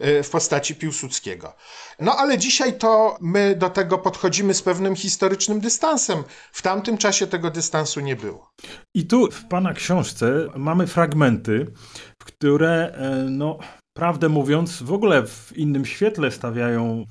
y, 0.00 0.22
w 0.22 0.30
postaci 0.30 0.74
Piłsudskiego. 0.74 1.54
No 2.00 2.16
ale 2.16 2.38
dzisiaj 2.38 2.78
to 2.78 3.18
my 3.20 3.56
do 3.56 3.70
tego 3.70 3.98
podchodzimy 3.98 4.54
z 4.54 4.62
pewnym 4.62 4.96
historycznym 4.96 5.60
dystansem. 5.60 6.24
W 6.52 6.62
tamtym 6.62 6.98
czasie 6.98 7.26
tego 7.26 7.50
dystansu 7.50 8.00
nie 8.00 8.16
było. 8.16 8.50
I 8.94 9.06
tu 9.06 9.30
w 9.30 9.44
pana 9.44 9.72
książce 9.72 10.48
mamy 10.56 10.86
fragmenty, 10.86 11.72
które, 12.18 12.94
e, 12.94 13.30
no, 13.30 13.58
prawdę 13.96 14.28
mówiąc, 14.28 14.82
w 14.82 14.92
ogóle 14.92 15.26
w 15.26 15.52
innym 15.56 15.84
świetle 15.86 16.30
stawiają 16.30 17.06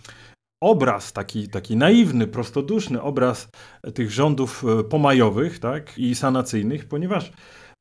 obraz, 0.62 1.14
taki, 1.14 1.48
taki 1.48 1.76
naiwny, 1.78 2.28
prostoduszny 2.28 3.02
obraz 3.02 3.48
tych 3.94 4.12
rządów 4.12 4.64
e, 4.80 4.84
pomajowych 4.84 5.60
tak, 5.60 5.98
i 5.98 6.16
sanacyjnych, 6.16 6.88
ponieważ 6.88 7.32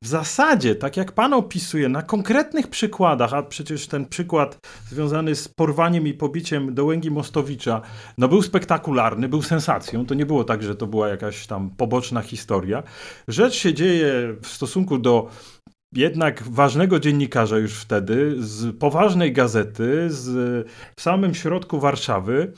w 0.02 0.06
zasadzie, 0.06 0.74
tak 0.74 0.96
jak 0.96 1.12
pan 1.12 1.32
opisuje, 1.32 1.88
na 1.88 2.02
konkretnych 2.02 2.66
przykładach, 2.66 3.34
a 3.34 3.42
przecież 3.42 3.86
ten 3.86 4.06
przykład 4.06 4.58
związany 4.88 5.34
z 5.34 5.48
porwaniem 5.48 6.06
i 6.06 6.14
pobiciem 6.14 6.74
Dołęgi 6.74 7.10
Mostowicza, 7.10 7.82
no 8.18 8.28
był 8.28 8.42
spektakularny, 8.42 9.28
był 9.28 9.42
sensacją. 9.42 10.06
To 10.06 10.14
nie 10.14 10.26
było 10.26 10.44
tak, 10.44 10.62
że 10.62 10.74
to 10.76 10.86
była 10.86 11.08
jakaś 11.08 11.46
tam 11.46 11.70
poboczna 11.70 12.22
historia. 12.22 12.82
Rzecz 13.28 13.54
się 13.54 13.74
dzieje 13.74 14.36
w 14.42 14.46
stosunku 14.46 14.98
do 14.98 15.30
jednak 15.94 16.42
ważnego 16.42 17.00
dziennikarza 17.00 17.58
już 17.58 17.74
wtedy, 17.74 18.34
z 18.38 18.78
poważnej 18.78 19.32
gazety, 19.32 20.10
z, 20.10 20.28
w 20.96 21.00
samym 21.00 21.34
środku 21.34 21.80
Warszawy. 21.80 22.52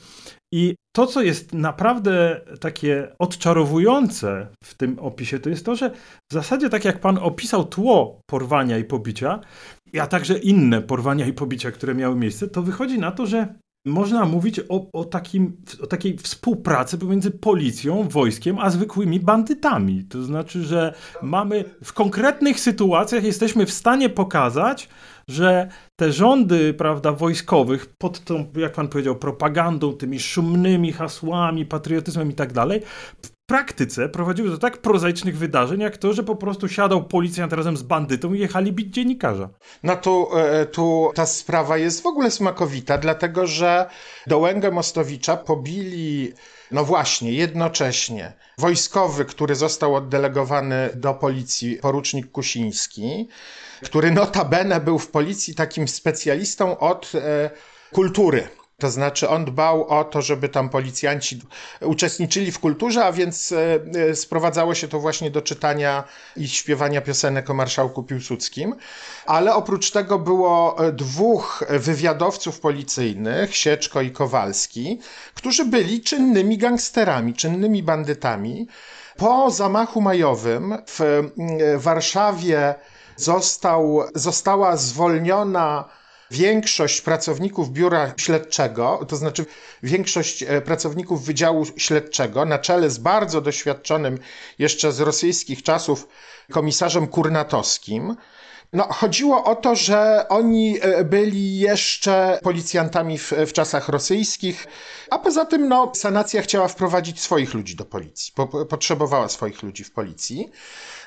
I 0.53 0.75
to, 0.95 1.07
co 1.07 1.21
jest 1.21 1.53
naprawdę 1.53 2.41
takie 2.59 3.15
odczarowujące 3.19 4.47
w 4.63 4.73
tym 4.75 4.99
opisie, 4.99 5.39
to 5.39 5.49
jest 5.49 5.65
to, 5.65 5.75
że 5.75 5.89
w 6.31 6.33
zasadzie 6.33 6.69
tak 6.69 6.85
jak 6.85 6.99
pan 6.99 7.17
opisał 7.17 7.65
tło 7.65 8.21
porwania 8.29 8.77
i 8.77 8.83
pobicia, 8.83 9.39
a 9.99 10.07
także 10.07 10.37
inne 10.37 10.81
porwania 10.81 11.25
i 11.25 11.33
pobicia, 11.33 11.71
które 11.71 11.95
miały 11.95 12.15
miejsce, 12.15 12.47
to 12.47 12.61
wychodzi 12.61 12.99
na 12.99 13.11
to, 13.11 13.25
że 13.25 13.55
można 13.85 14.25
mówić 14.25 14.59
o, 14.69 14.91
o, 14.93 15.05
takim, 15.05 15.57
o 15.81 15.87
takiej 15.87 16.17
współpracy 16.17 16.97
pomiędzy 16.97 17.31
policją, 17.31 18.07
wojskiem, 18.09 18.59
a 18.59 18.69
zwykłymi 18.69 19.19
bandytami. 19.19 20.03
To 20.03 20.23
znaczy, 20.23 20.63
że 20.63 20.93
mamy 21.21 21.65
w 21.83 21.93
konkretnych 21.93 22.59
sytuacjach 22.59 23.23
jesteśmy 23.23 23.65
w 23.65 23.73
stanie 23.73 24.09
pokazać, 24.09 24.89
że 25.27 25.69
te 25.95 26.11
rządy, 26.11 26.73
prawda, 26.73 27.11
wojskowych 27.11 27.85
pod 27.97 28.19
tą, 28.19 28.45
jak 28.55 28.73
pan 28.73 28.87
powiedział, 28.87 29.15
propagandą, 29.15 29.93
tymi 29.93 30.19
szumnymi 30.19 30.91
hasłami, 30.91 31.65
patriotyzmem 31.65 32.31
i 32.31 32.33
tak 32.33 32.53
dalej, 32.53 32.81
praktyce 33.45 34.09
prowadziły 34.09 34.49
do 34.49 34.57
tak 34.57 34.77
prozaicznych 34.77 35.37
wydarzeń, 35.37 35.81
jak 35.81 35.97
to, 35.97 36.13
że 36.13 36.23
po 36.23 36.35
prostu 36.35 36.69
siadał 36.69 37.03
policjant 37.03 37.53
razem 37.53 37.77
z 37.77 37.83
bandytą 37.83 38.33
i 38.33 38.39
jechali 38.39 38.73
bić 38.73 38.93
dziennikarza. 38.93 39.49
No 39.83 39.95
tu, 39.95 40.27
e, 40.37 40.65
tu 40.65 41.11
ta 41.15 41.25
sprawa 41.25 41.77
jest 41.77 42.03
w 42.03 42.05
ogóle 42.05 42.31
smakowita, 42.31 42.97
dlatego 42.97 43.47
że 43.47 43.89
Dołęgę 44.27 44.71
Mostowicza 44.71 45.37
pobili 45.37 46.33
no 46.73 46.85
właśnie, 46.85 47.31
jednocześnie. 47.31 48.33
Wojskowy, 48.57 49.25
który 49.25 49.55
został 49.55 49.95
oddelegowany 49.95 50.89
do 50.95 51.13
policji, 51.13 51.75
porucznik 51.75 52.31
Kusiński, 52.31 53.27
który 53.83 54.11
notabene 54.11 54.79
był 54.79 54.99
w 54.99 55.07
policji 55.07 55.55
takim 55.55 55.87
specjalistą 55.87 56.79
od 56.79 57.11
e, 57.15 57.49
kultury 57.91 58.47
To 58.77 58.89
znaczy, 58.89 59.29
on 59.29 59.45
dbał 59.45 59.87
o 59.87 60.03
to, 60.03 60.21
żeby 60.21 60.49
tam 60.49 60.69
policjanci 60.69 61.41
uczestniczyli 61.81 62.51
w 62.51 62.59
kulturze, 62.59 63.05
a 63.05 63.11
więc 63.11 63.51
e, 63.51 63.79
e, 64.09 64.15
sprowadzało 64.15 64.75
się 64.75 64.87
to 64.87 64.99
właśnie 64.99 65.31
do 65.31 65.41
czytania 65.41 66.03
i 66.37 66.47
śpiewania 66.47 67.01
piosenek 67.01 67.49
o 67.49 67.53
marszałku 67.53 68.03
Piłsudskim. 68.03 68.75
Ale 69.25 69.55
oprócz 69.55 69.91
tego 69.91 70.19
było 70.19 70.85
e, 70.87 70.91
dwóch 70.91 71.63
wywiadowców 71.69 72.59
policyjnych, 72.59 73.55
Sieczko 73.55 74.01
i 74.01 74.11
Kowalski, 74.11 74.99
którzy 75.33 75.65
byli 75.65 76.01
czynnymi 76.01 76.57
gangsterami, 76.57 77.33
czynnymi 77.33 77.83
bandytami. 77.83 78.67
Po 79.17 79.51
zamachu 79.51 80.01
majowym 80.01 80.77
w 80.87 81.21
Warszawie 81.77 82.75
został, 83.15 84.03
została 84.15 84.77
zwolniona 84.77 85.89
większość 86.33 87.01
pracowników 87.01 87.71
biura 87.71 88.13
śledczego, 88.17 89.05
to 89.07 89.15
znaczy 89.15 89.45
większość 89.83 90.43
e, 90.43 90.61
pracowników 90.61 91.25
Wydziału 91.25 91.65
Śledczego, 91.77 92.45
na 92.45 92.59
czele 92.59 92.89
z 92.89 92.97
bardzo 92.97 93.41
doświadczonym 93.41 94.19
jeszcze 94.59 94.91
z 94.91 94.99
rosyjskich 94.99 95.63
czasów 95.63 96.07
komisarzem 96.51 97.07
Kurnatowskim, 97.07 98.15
no, 98.73 98.83
chodziło 98.83 99.43
o 99.43 99.55
to, 99.55 99.75
że 99.75 100.25
oni 100.29 100.77
e, 100.81 101.03
byli 101.03 101.59
jeszcze 101.59 102.39
policjantami 102.43 103.17
w, 103.17 103.31
w, 103.31 103.53
czasach 103.53 103.89
rosyjskich, 103.89 104.67
a 105.09 105.19
poza 105.19 105.45
tym 105.45 105.67
no, 105.67 105.91
sanacja 105.95 106.41
chciała 106.41 106.67
wprowadzić 106.67 107.21
swoich 107.21 107.53
ludzi 107.53 107.75
do 107.75 107.85
policji, 107.85 108.33
po, 108.35 108.47
potrzebowała 108.65 109.29
swoich 109.29 109.63
ludzi 109.63 109.83
w 109.83 109.91
policji. 109.91 110.51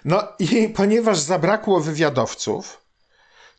No 0.05 0.23
i 0.39 0.69
ponieważ 0.69 1.19
zabrakło 1.19 1.81
wywiadowców, 1.81 2.86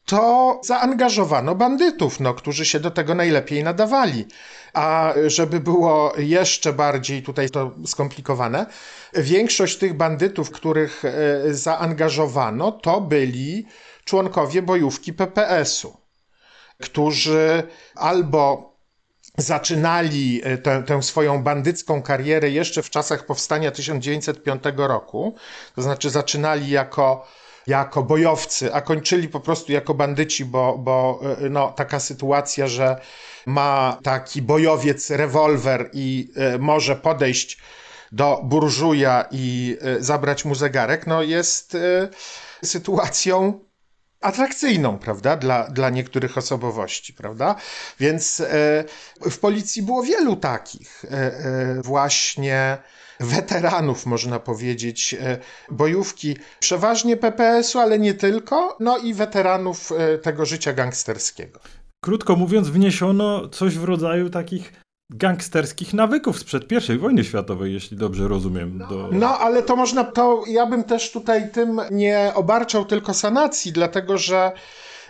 to 0.08 0.60
zaangażowano 0.64 1.56
bandytów, 1.56 2.20
no, 2.20 2.34
którzy 2.34 2.66
się 2.66 2.80
do 2.80 2.92
tego 2.92 3.16
najlepiej 3.16 3.64
nadawali. 3.64 4.26
A 4.74 5.14
żeby 5.28 5.60
było 5.60 6.14
jeszcze 6.18 6.74
bardziej 6.74 7.24
tutaj 7.24 7.50
to 7.50 7.72
skomplikowane, 7.86 8.66
większość 9.14 9.78
tych 9.78 9.94
bandytów, 9.94 10.52
których 10.52 11.06
e, 11.06 11.14
zaangażowano, 11.54 12.72
to 12.72 13.02
byli 13.02 13.66
członkowie 14.06 14.62
bojówki 14.62 15.14
PPS-u, 15.14 15.98
którzy 16.84 17.64
albo 17.96 18.74
zaczynali 19.38 20.42
e, 20.44 20.58
tę, 20.58 20.84
tę, 20.84 21.04
swoją 21.04 21.44
bandycką 21.44 22.02
karierę 22.02 22.50
jeszcze 22.50 22.84
w 22.84 22.90
czasach 22.90 23.26
powstania 23.26 23.72
1905 23.72 24.64
roku, 24.76 25.36
to 25.76 25.82
znaczy 25.82 26.10
zaczynali 26.10 26.70
jako 26.70 27.28
jako 27.68 28.04
bojowcy, 28.04 28.74
a 28.74 28.82
kończyli 28.82 29.30
po 29.30 29.40
prostu 29.40 29.72
jako 29.72 29.94
bandyci, 29.94 30.46
bo, 30.46 30.78
bo 30.78 31.20
e, 31.42 31.50
no, 31.50 31.72
taka 31.72 32.00
sytuacja, 32.00 32.68
że 32.68 33.02
ma 33.46 33.98
taki 34.04 34.42
bojowiec 34.42 35.10
rewolwer 35.10 35.90
i 35.94 36.32
e, 36.36 36.58
może 36.58 36.96
podejść 36.96 37.58
do 38.12 38.42
burżuja 38.44 39.26
i 39.32 39.78
e, 39.82 40.04
zabrać 40.04 40.46
mu 40.46 40.56
zegarek, 40.56 41.08
no 41.08 41.24
jest 41.24 41.78
sytuacją 42.64 43.60
atrakcyjną, 44.22 44.98
prawda, 44.98 45.38
dla, 45.38 45.70
dla 45.70 45.90
niektórych 45.90 46.38
osobowości, 46.38 47.14
prawda? 47.14 47.56
Więc 48.00 48.44
w 49.32 49.40
policji 49.40 49.82
było 49.82 50.04
wielu 50.04 50.36
takich 50.36 51.06
właśnie 51.84 52.78
weteranów, 53.20 54.06
można 54.06 54.40
powiedzieć, 54.40 55.16
e, 55.20 55.38
bojówki, 55.72 56.38
przeważnie 56.60 57.18
PPS-u, 57.18 57.80
ale 57.80 58.00
nie 58.00 58.14
tylko, 58.14 58.78
no 58.80 58.98
i 58.98 59.14
weteranów 59.14 59.92
e, 59.92 60.18
tego 60.18 60.46
życia 60.46 60.74
gangsterskiego. 60.74 61.60
Krótko 62.02 62.36
mówiąc, 62.36 62.70
wniesiono 62.70 63.50
coś 63.50 63.78
w 63.78 63.84
rodzaju 63.84 64.30
takich 64.30 64.74
gangsterskich 65.10 65.94
nawyków 65.94 66.40
sprzed 66.40 66.72
I 66.90 66.98
wojny 66.98 67.24
światowej, 67.24 67.74
jeśli 67.74 67.98
dobrze 67.98 68.28
rozumiem. 68.28 68.78
Do... 68.90 69.10
No, 69.12 69.40
ale 69.40 69.64
to 69.64 69.76
można, 69.76 70.04
to 70.04 70.44
ja 70.48 70.66
bym 70.66 70.84
też 70.84 71.12
tutaj 71.12 71.52
tym 71.52 71.82
nie 71.92 72.32
obarczał 72.36 72.86
tylko 72.86 73.14
sanacji, 73.14 73.72
dlatego 73.72 74.18
że 74.18 74.52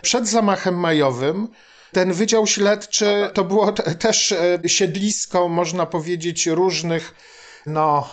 przed 0.02 0.28
zamachem 0.28 0.74
majowym 0.74 1.48
ten 1.92 2.12
Wydział 2.12 2.46
Śledczy 2.46 3.30
to 3.34 3.44
było 3.44 3.72
też 3.72 4.32
e, 4.32 4.68
siedlisko, 4.68 5.48
można 5.48 5.86
powiedzieć, 5.86 6.46
różnych 6.46 7.14
no, 7.66 8.08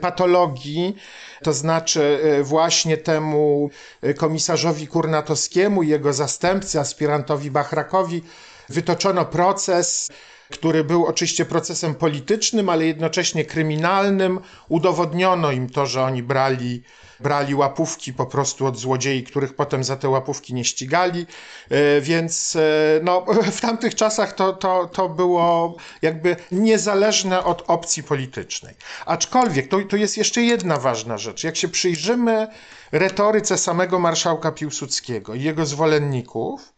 patologii, 0.00 0.96
to 1.42 1.52
znaczy 1.52 2.20
e, 2.22 2.42
właśnie 2.42 2.96
temu 2.96 3.70
e, 4.02 4.14
komisarzowi 4.14 4.86
Kurnatowskiemu 4.86 5.82
i 5.82 5.88
jego 5.88 6.12
zastępcy, 6.12 6.80
aspirantowi 6.80 7.50
Bachrakowi, 7.50 8.22
wytoczono 8.68 9.24
proces, 9.24 10.10
który 10.54 10.84
był 10.84 11.06
oczywiście 11.06 11.44
procesem 11.44 11.94
politycznym, 11.94 12.68
ale 12.68 12.86
jednocześnie 12.86 13.44
kryminalnym. 13.44 14.40
Udowodniono 14.68 15.52
im 15.52 15.70
to, 15.70 15.86
że 15.86 16.02
oni 16.02 16.22
brali 16.22 16.82
brali 17.20 17.54
łapówki 17.54 18.12
po 18.12 18.26
prostu 18.26 18.66
od 18.66 18.78
złodziei, 18.78 19.22
których 19.22 19.54
potem 19.54 19.84
za 19.84 19.96
te 19.96 20.08
łapówki 20.08 20.54
nie 20.54 20.64
ścigali, 20.64 21.26
e, 21.70 22.00
więc 22.00 22.56
e, 22.56 22.60
no, 23.02 23.26
w 23.58 23.60
tamtych 23.60 23.94
czasach 23.94 24.32
to, 24.32 24.52
to, 24.52 24.86
to 24.86 25.08
było 25.08 25.76
jakby 26.02 26.36
niezależne 26.52 27.44
od 27.44 27.64
opcji 27.66 28.02
politycznej. 28.02 28.74
Aczkolwiek 29.06 29.68
to, 29.68 29.80
to 29.82 29.96
jest 29.96 30.16
jeszcze 30.16 30.42
jedna 30.42 30.76
ważna 30.76 31.18
rzecz. 31.18 31.44
Jak 31.44 31.56
się 31.56 31.68
przyjrzymy 31.68 32.48
retoryce 32.92 33.58
samego 33.58 33.98
marszałka 33.98 34.52
Piłsudskiego 34.52 35.34
i 35.34 35.42
jego 35.42 35.66
zwolenników, 35.66 36.72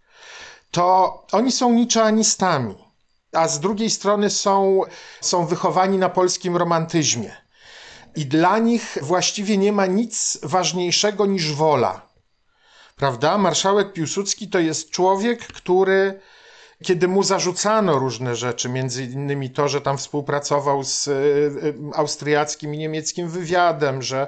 to 0.71 1.27
oni 1.33 1.53
są 1.53 1.73
niczeanistami, 1.73 2.86
a 3.37 3.49
z 3.49 3.61
drugiej 3.61 3.90
strony 3.90 4.31
są, 4.31 4.81
są 5.20 5.46
wychowani 5.46 5.99
na 5.99 6.09
polskim 6.09 6.57
romantyzmie 6.57 7.37
i 8.16 8.27
dla 8.27 8.59
nich 8.59 8.99
właściwie 9.03 9.59
nie 9.59 9.72
ma 9.72 9.87
nic 9.87 10.38
ważniejszego 10.42 11.27
niż 11.27 11.53
wola. 11.53 12.07
Prawda? 12.96 13.38
Marszałek 13.38 13.92
Piłsudski 13.92 14.49
to 14.49 14.59
jest 14.59 14.90
człowiek, 14.90 15.46
który 15.46 16.20
kiedy 16.85 17.09
mu 17.09 17.23
zarzucano 17.23 17.99
różne 17.99 18.37
rzeczy, 18.37 18.69
między 18.69 19.05
innymi 19.05 19.51
to, 19.51 19.69
że 19.69 19.81
tam 19.81 19.99
współpracował 19.99 20.85
z 20.85 21.09
e, 21.09 21.12
e, 21.12 21.15
austriackim 21.95 22.75
i 22.75 22.79
niemieckim 22.79 23.29
wywiadem, 23.29 24.03
że 24.03 24.27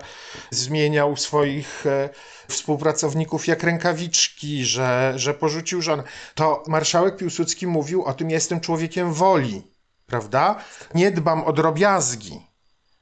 zmieniał 0.50 1.16
swoich 1.16 1.86
e, 1.86 2.08
współpracowników 2.48 3.46
jak 3.46 3.62
rękawiczki, 3.62 4.64
że, 4.64 5.12
że 5.16 5.34
porzucił 5.34 5.82
żonę, 5.82 6.02
to 6.34 6.62
marszałek 6.66 7.16
Piłsudski 7.16 7.66
mówił 7.66 8.04
o 8.04 8.14
tym, 8.14 8.30
jestem 8.30 8.60
człowiekiem 8.60 9.12
woli, 9.12 9.62
prawda? 10.06 10.64
Nie 10.94 11.10
dbam 11.10 11.44
o 11.44 11.52
drobiazgi. 11.52 12.48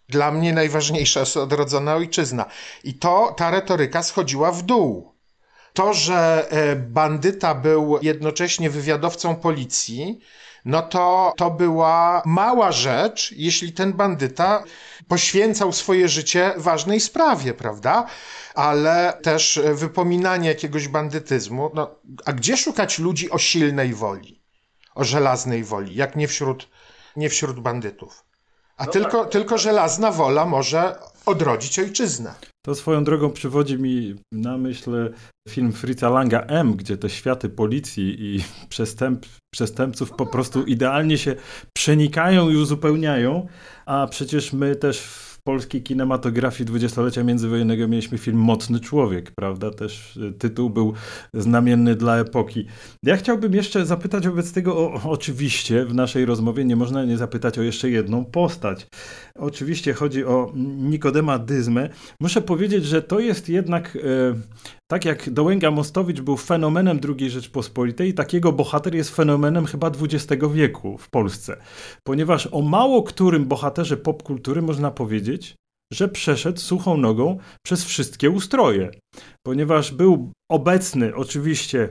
Dla 0.08 0.30
mnie 0.30 0.52
najważniejsza 0.52 1.20
jest 1.20 1.36
odrodzona 1.36 1.94
ojczyzna. 1.94 2.44
I 2.84 2.94
to, 2.94 3.34
ta 3.36 3.50
retoryka 3.50 4.02
schodziła 4.02 4.52
w 4.52 4.62
dół. 4.62 5.15
To, 5.76 5.94
że 5.94 6.46
e, 6.50 6.76
bandyta 6.76 7.54
był 7.54 7.98
jednocześnie 8.02 8.70
wywiadowcą 8.70 9.36
policji, 9.36 10.20
no 10.64 10.82
to 10.82 11.32
to 11.36 11.50
była 11.50 12.22
mała 12.26 12.72
rzecz, 12.72 13.32
jeśli 13.36 13.72
ten 13.72 13.92
bandyta 13.92 14.64
poświęcał 15.08 15.72
swoje 15.72 16.08
życie 16.08 16.54
ważnej 16.56 17.00
sprawie, 17.00 17.54
prawda? 17.54 18.06
Ale 18.54 19.18
też 19.22 19.60
wypominanie 19.74 20.48
jakiegoś 20.48 20.88
bandytyzmu, 20.88 21.70
no, 21.74 21.90
a 22.24 22.32
gdzie 22.32 22.56
szukać 22.56 22.98
ludzi 22.98 23.30
o 23.30 23.38
silnej 23.38 23.94
woli, 23.94 24.42
o 24.94 25.04
żelaznej 25.04 25.64
woli, 25.64 25.94
jak 25.94 26.16
nie 26.16 26.28
wśród, 26.28 26.68
nie 27.16 27.28
wśród 27.28 27.60
bandytów? 27.60 28.24
A 28.76 28.84
no 28.84 28.92
tylko, 28.92 29.22
tak. 29.22 29.32
tylko 29.32 29.58
żelazna 29.58 30.10
wola 30.10 30.46
może 30.46 30.98
odrodzić 31.26 31.78
ojczyznę. 31.78 32.34
To 32.66 32.74
swoją 32.74 33.04
drogą 33.04 33.30
przywodzi 33.30 33.78
mi 33.78 34.14
na 34.32 34.58
myśl 34.58 35.12
film 35.48 35.72
Fritza 35.72 36.10
Langa 36.10 36.40
M, 36.40 36.74
gdzie 36.74 36.96
te 36.96 37.10
światy 37.10 37.48
policji 37.48 38.16
i 38.18 38.44
przestęp, 38.68 39.26
przestępców 39.54 40.10
po 40.10 40.26
prostu 40.26 40.64
idealnie 40.64 41.18
się 41.18 41.36
przenikają 41.76 42.50
i 42.50 42.56
uzupełniają, 42.56 43.46
a 43.86 44.06
przecież 44.10 44.52
my 44.52 44.76
też 44.76 45.00
w 45.00 45.35
polskiej 45.46 45.82
kinematografii 45.82 46.66
dwudziestolecia 46.66 47.24
międzywojennego 47.24 47.88
mieliśmy 47.88 48.18
film 48.18 48.38
Mocny 48.38 48.80
Człowiek, 48.80 49.30
prawda? 49.30 49.70
Też 49.70 50.16
y, 50.16 50.32
tytuł 50.32 50.70
był 50.70 50.92
znamienny 51.34 51.94
dla 51.94 52.16
epoki. 52.16 52.66
Ja 53.02 53.16
chciałbym 53.16 53.54
jeszcze 53.54 53.86
zapytać 53.86 54.28
wobec 54.28 54.52
tego, 54.52 54.78
o, 54.78 55.00
oczywiście 55.04 55.84
w 55.84 55.94
naszej 55.94 56.24
rozmowie 56.24 56.64
nie 56.64 56.76
można 56.76 57.04
nie 57.04 57.16
zapytać 57.16 57.58
o 57.58 57.62
jeszcze 57.62 57.90
jedną 57.90 58.24
postać. 58.24 58.86
Oczywiście 59.34 59.92
chodzi 59.94 60.24
o 60.24 60.52
Nikodema 60.78 61.38
Dyzmę. 61.38 61.88
Muszę 62.20 62.42
powiedzieć, 62.42 62.84
że 62.84 63.02
to 63.02 63.20
jest 63.20 63.48
jednak, 63.48 63.96
e, 63.96 64.00
tak 64.90 65.04
jak 65.04 65.30
Dołęga 65.30 65.70
Mostowicz 65.70 66.20
był 66.20 66.36
fenomenem 66.36 67.00
II 67.18 67.30
Rzeczpospolitej, 67.30 68.14
takiego 68.14 68.52
bohater 68.52 68.94
jest 68.94 69.16
fenomenem 69.16 69.66
chyba 69.66 69.90
XX 70.02 70.44
wieku 70.54 70.98
w 70.98 71.10
Polsce. 71.10 71.56
Ponieważ 72.04 72.48
o 72.52 72.62
mało 72.62 73.02
którym 73.02 73.44
bohaterze 73.44 73.96
popkultury 73.96 74.62
można 74.62 74.90
powiedzieć, 74.90 75.35
że 75.92 76.08
przeszedł 76.08 76.60
suchą 76.60 76.96
nogą 76.96 77.38
przez 77.66 77.84
wszystkie 77.84 78.30
ustroje. 78.30 78.90
Ponieważ 79.46 79.92
był 79.92 80.32
obecny 80.50 81.14
oczywiście 81.14 81.88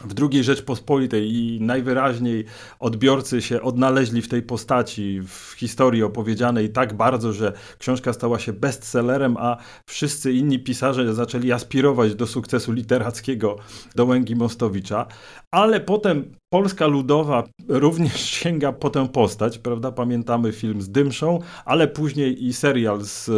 w 0.00 0.14
II 0.32 0.44
Rzeczpospolitej 0.44 1.34
i 1.34 1.60
najwyraźniej 1.60 2.44
odbiorcy 2.80 3.42
się 3.42 3.62
odnaleźli 3.62 4.22
w 4.22 4.28
tej 4.28 4.42
postaci, 4.42 5.20
w 5.26 5.54
historii 5.56 6.02
opowiedzianej 6.02 6.68
tak 6.68 6.94
bardzo, 6.94 7.32
że 7.32 7.52
książka 7.78 8.12
stała 8.12 8.38
się 8.38 8.52
bestsellerem, 8.52 9.36
a 9.36 9.56
wszyscy 9.86 10.32
inni 10.32 10.58
pisarze 10.58 11.14
zaczęli 11.14 11.52
aspirować 11.52 12.14
do 12.14 12.26
sukcesu 12.26 12.72
literackiego 12.72 13.56
do 13.94 14.04
Łęgi 14.04 14.36
Mostowicza. 14.36 15.06
Ale 15.50 15.80
potem 15.80 16.32
Polska 16.52 16.86
Ludowa 16.86 17.44
również 17.68 18.20
sięga 18.40 18.72
po 18.72 18.90
tę 18.90 19.08
postać, 19.08 19.58
prawda? 19.58 19.92
Pamiętamy 19.92 20.52
film 20.52 20.82
z 20.82 20.90
Dymszą, 20.90 21.38
ale 21.64 21.88
później 21.88 22.44
i 22.44 22.52
serial 22.52 23.02
z 23.02 23.30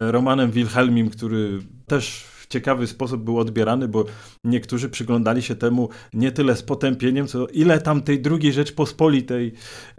Romanem 0.00 0.50
Wilhelmim, 0.50 1.10
który 1.10 1.58
też 1.86 2.35
w 2.48 2.52
ciekawy 2.52 2.86
sposób 2.86 3.22
był 3.22 3.38
odbierany, 3.38 3.88
bo 3.88 4.04
niektórzy 4.44 4.88
przyglądali 4.88 5.42
się 5.42 5.54
temu 5.54 5.88
nie 6.14 6.32
tyle 6.32 6.56
z 6.56 6.62
potępieniem, 6.62 7.26
co 7.26 7.46
ile 7.46 7.80
tam 7.80 8.02
tej 8.02 8.20
drugiej 8.20 8.52
Rzeczpospolitej, 8.52 9.52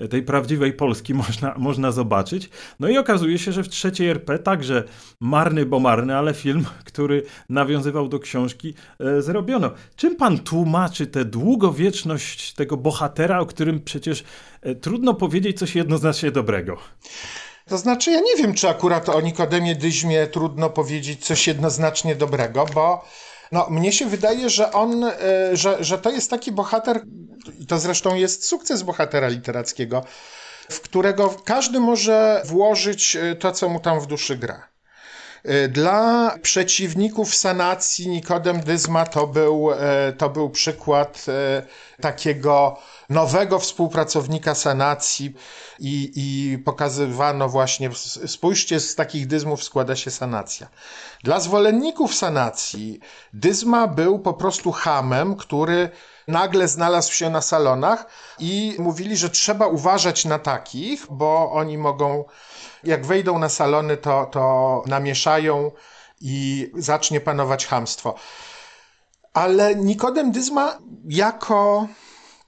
tej 0.09 0.23
prawdziwej 0.23 0.73
Polski 0.73 1.13
można, 1.23 1.55
można 1.57 1.91
zobaczyć. 1.91 2.49
No 2.79 2.89
i 2.89 2.97
okazuje 2.97 3.37
się, 3.39 3.51
że 3.51 3.63
w 3.63 3.69
trzeciej 3.69 4.09
RP 4.09 4.39
także 4.39 4.83
marny, 5.21 5.65
bo 5.65 5.79
marny, 5.79 6.17
ale 6.17 6.33
film, 6.33 6.65
który 6.85 7.23
nawiązywał 7.49 8.07
do 8.07 8.19
książki, 8.19 8.73
e, 8.99 9.21
zrobiono. 9.21 9.71
Czym 9.95 10.15
pan 10.15 10.39
tłumaczy 10.39 11.07
tę 11.07 11.25
długowieczność 11.25 12.53
tego 12.53 12.77
bohatera, 12.77 13.39
o 13.39 13.45
którym 13.45 13.79
przecież 13.79 14.23
e, 14.61 14.75
trudno 14.75 15.13
powiedzieć 15.13 15.57
coś 15.59 15.75
jednoznacznie 15.75 16.31
dobrego? 16.31 16.77
To 17.67 17.77
znaczy, 17.77 18.11
ja 18.11 18.19
nie 18.19 18.35
wiem, 18.35 18.53
czy 18.53 18.69
akurat 18.69 19.09
o 19.09 19.21
Nikodemie 19.21 19.75
Dyźmie 19.75 20.27
trudno 20.27 20.69
powiedzieć 20.69 21.25
coś 21.25 21.47
jednoznacznie 21.47 22.15
dobrego, 22.15 22.65
bo 22.73 23.05
no, 23.51 23.67
mnie 23.69 23.91
się 23.91 24.05
wydaje, 24.05 24.49
że 24.49 24.71
on, 24.71 25.03
e, 25.03 25.13
że, 25.53 25.83
że 25.83 25.97
to 25.97 26.09
jest 26.09 26.29
taki 26.29 26.51
bohater, 26.51 27.01
to 27.67 27.79
zresztą 27.79 28.15
jest 28.15 28.45
sukces 28.45 28.83
bohatera 28.83 29.27
literackiego, 29.27 30.03
w 30.69 30.81
którego 30.81 31.35
każdy 31.45 31.79
może 31.79 32.41
włożyć 32.45 33.15
e, 33.15 33.35
to, 33.35 33.51
co 33.51 33.69
mu 33.69 33.79
tam 33.79 33.99
w 33.99 34.07
duszy 34.07 34.37
gra. 34.37 34.67
E, 35.43 35.67
dla 35.67 36.35
przeciwników 36.41 37.35
sanacji 37.35 38.09
Nikodem 38.09 38.59
Dyzma 38.59 39.05
to 39.05 39.27
był, 39.27 39.69
to 40.17 40.29
był 40.29 40.49
przykład 40.49 41.25
takiego 42.01 42.79
nowego 43.09 43.59
współpracownika 43.59 44.55
sanacji 44.55 45.33
i, 45.79 46.11
i 46.15 46.57
pokazywano 46.57 47.49
właśnie, 47.49 47.89
spójrzcie, 48.27 48.79
z 48.79 48.95
takich 48.95 49.27
dyzmów 49.27 49.63
składa 49.63 49.95
się 49.95 50.11
sanacja. 50.11 50.67
Dla 51.23 51.39
zwolenników 51.39 52.15
sanacji 52.15 52.99
dyzma 53.33 53.87
był 53.87 54.19
po 54.19 54.33
prostu 54.33 54.71
hamem, 54.71 55.35
który 55.35 55.89
nagle 56.27 56.67
znalazł 56.67 57.13
się 57.13 57.29
na 57.29 57.41
salonach 57.41 58.05
i 58.39 58.75
mówili, 58.79 59.17
że 59.17 59.29
trzeba 59.29 59.67
uważać 59.67 60.25
na 60.25 60.39
takich, 60.39 61.07
bo 61.09 61.51
oni 61.51 61.77
mogą, 61.77 62.25
jak 62.83 63.05
wejdą 63.05 63.39
na 63.39 63.49
salony, 63.49 63.97
to, 63.97 64.25
to 64.25 64.83
namieszają 64.85 65.71
i 66.21 66.71
zacznie 66.77 67.21
panować 67.21 67.65
hamstwo. 67.65 68.15
Ale 69.33 69.75
Nikodem 69.75 70.31
Dyzma 70.31 70.77
jako 71.09 71.87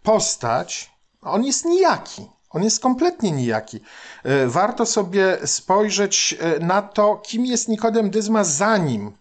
postać, 0.03 0.91
on 1.21 1.43
jest 1.43 1.65
nijaki. 1.65 2.29
On 2.49 2.63
jest 2.63 2.79
kompletnie 2.79 3.31
nijaki. 3.31 3.79
E, 4.23 4.47
warto 4.47 4.85
sobie 4.85 5.37
spojrzeć 5.47 6.35
e, 6.39 6.59
na 6.59 6.81
to, 6.81 7.15
kim 7.15 7.45
jest 7.45 7.67
Nikodem 7.67 8.09
Dyzma, 8.09 8.43
zanim 8.43 9.17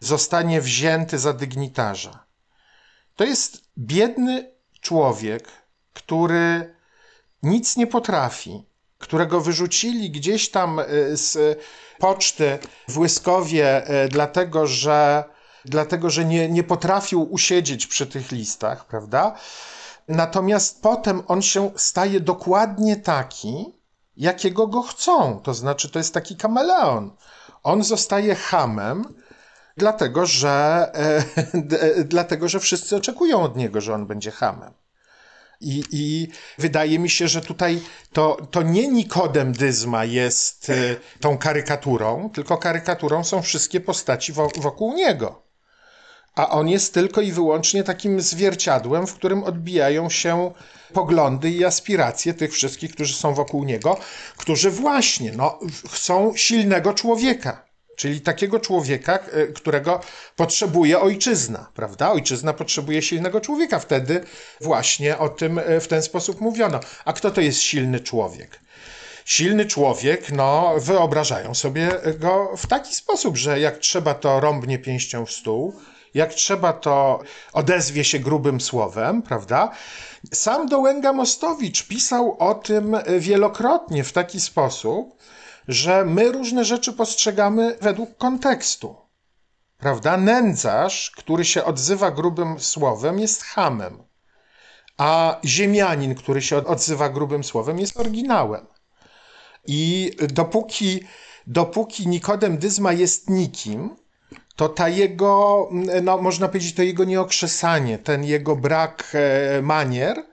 zostanie 0.00 0.60
wzięty 0.60 1.18
za 1.18 1.32
dygnitarza. 1.32 2.24
To 3.16 3.24
jest 3.24 3.62
biedny 3.78 4.52
człowiek, 4.80 5.48
który 5.92 6.74
nic 7.42 7.76
nie 7.76 7.86
potrafi, 7.86 8.64
którego 8.98 9.40
wyrzucili 9.40 10.10
gdzieś 10.10 10.50
tam 10.50 10.80
e, 10.80 10.84
z 11.16 11.58
poczty 11.98 12.58
w 12.88 12.98
Łyskowie, 12.98 13.82
dlatego 14.10 14.66
że, 14.66 15.24
dlatego, 15.64 16.10
że 16.10 16.24
nie, 16.24 16.48
nie 16.48 16.64
potrafił 16.64 17.32
usiedzieć 17.32 17.86
przy 17.86 18.06
tych 18.06 18.32
listach, 18.32 18.86
prawda? 18.86 19.34
Natomiast 20.08 20.82
potem 20.82 21.22
on 21.26 21.42
się 21.42 21.70
staje 21.76 22.20
dokładnie 22.20 22.96
taki, 22.96 23.74
jakiego 24.16 24.66
go 24.66 24.82
chcą. 24.82 25.40
To 25.40 25.54
znaczy, 25.54 25.90
to 25.90 25.98
jest 25.98 26.14
taki 26.14 26.36
kameleon. 26.36 27.10
On 27.62 27.84
zostaje 27.84 28.34
hamem, 28.34 29.14
dlatego 29.76 30.26
że, 30.26 30.90
e, 30.94 31.24
e, 31.80 32.04
dlatego, 32.04 32.48
że 32.48 32.60
wszyscy 32.60 32.96
oczekują 32.96 33.42
od 33.42 33.56
niego, 33.56 33.80
że 33.80 33.94
on 33.94 34.06
będzie 34.06 34.30
hamem. 34.30 34.72
I, 35.60 35.84
I, 35.90 36.28
wydaje 36.58 36.98
mi 36.98 37.10
się, 37.10 37.28
że 37.28 37.40
tutaj 37.40 37.82
to, 38.12 38.36
to 38.50 38.62
nie 38.62 38.88
Nikodem 38.88 39.52
Dyzma 39.52 40.04
jest 40.04 40.70
e, 40.70 40.74
tą 41.20 41.38
karykaturą, 41.38 42.30
tylko 42.30 42.56
karykaturą 42.56 43.24
są 43.24 43.42
wszystkie 43.42 43.80
postaci 43.80 44.32
wokół 44.32 44.94
niego 44.94 45.47
a 46.38 46.50
on 46.50 46.68
jest 46.68 46.94
tylko 46.94 47.20
i 47.20 47.32
wyłącznie 47.32 47.84
takim 47.84 48.20
zwierciadłem, 48.20 49.06
w 49.06 49.14
którym 49.14 49.44
odbijają 49.44 50.10
się 50.10 50.52
poglądy 50.92 51.50
i 51.50 51.64
aspiracje 51.64 52.34
tych 52.34 52.52
wszystkich, 52.52 52.92
którzy 52.92 53.14
są 53.14 53.34
wokół 53.34 53.64
niego, 53.64 53.98
którzy 54.36 54.70
właśnie 54.70 55.32
no, 55.36 55.58
chcą 55.90 56.32
silnego 56.36 56.94
człowieka. 56.94 57.68
Czyli 57.96 58.20
takiego 58.20 58.60
człowieka, 58.60 59.18
e, 59.18 59.46
którego 59.46 60.00
potrzebuje 60.36 61.00
ojczyzna, 61.00 61.70
prawda? 61.74 62.12
Ojczyzna 62.12 62.52
potrzebuje 62.52 63.02
silnego 63.02 63.40
człowieka. 63.40 63.78
Wtedy 63.78 64.24
właśnie 64.60 65.18
o 65.18 65.28
tym 65.28 65.58
e, 65.58 65.80
w 65.80 65.88
ten 65.88 66.02
sposób 66.02 66.40
mówiono. 66.40 66.80
A 67.04 67.12
kto 67.12 67.30
to 67.30 67.40
jest 67.40 67.60
silny 67.62 68.00
człowiek? 68.00 68.60
Silny 69.24 69.66
człowiek, 69.66 70.32
no, 70.32 70.74
wyobrażają 70.78 71.54
sobie 71.54 71.90
go 72.18 72.56
w 72.56 72.66
taki 72.66 72.94
sposób, 72.94 73.36
że 73.36 73.60
jak 73.60 73.78
trzeba, 73.78 74.14
to 74.14 74.40
rąbnie 74.40 74.78
pięścią 74.78 75.26
w 75.26 75.32
stół, 75.32 75.74
jak 76.14 76.34
trzeba, 76.34 76.72
to 76.72 77.20
odezwie 77.52 78.04
się 78.04 78.18
grubym 78.18 78.60
słowem, 78.60 79.22
prawda? 79.22 79.70
Sam 80.32 80.68
Dołęga 80.68 81.12
Mostowicz 81.12 81.86
pisał 81.86 82.36
o 82.38 82.54
tym 82.54 82.96
wielokrotnie 83.18 84.04
w 84.04 84.12
taki 84.12 84.40
sposób, 84.40 85.18
że 85.68 86.04
my 86.04 86.32
różne 86.32 86.64
rzeczy 86.64 86.92
postrzegamy 86.92 87.76
według 87.80 88.16
kontekstu. 88.16 88.96
Prawda? 89.78 90.16
Nędzarz, 90.16 91.10
który 91.10 91.44
się 91.44 91.64
odzywa 91.64 92.10
grubym 92.10 92.60
słowem, 92.60 93.18
jest 93.18 93.42
hamem, 93.42 94.02
a 94.96 95.40
ziemianin, 95.44 96.14
który 96.14 96.42
się 96.42 96.56
odzywa 96.56 97.08
grubym 97.08 97.44
słowem, 97.44 97.78
jest 97.78 98.00
oryginałem. 98.00 98.66
I 99.66 100.10
dopóki, 100.28 101.00
dopóki 101.46 102.08
Nikodem 102.08 102.58
Dyzma 102.58 102.92
jest 102.92 103.30
nikim, 103.30 103.96
to 104.58 104.68
ta 104.68 104.88
jego, 104.88 105.68
no 106.02 106.18
można 106.22 106.48
powiedzieć, 106.48 106.74
to 106.74 106.82
jego 106.82 107.04
nieokrzesanie, 107.04 107.98
ten 107.98 108.24
jego 108.24 108.56
brak 108.56 109.12
e, 109.14 109.62
manier, 109.62 110.24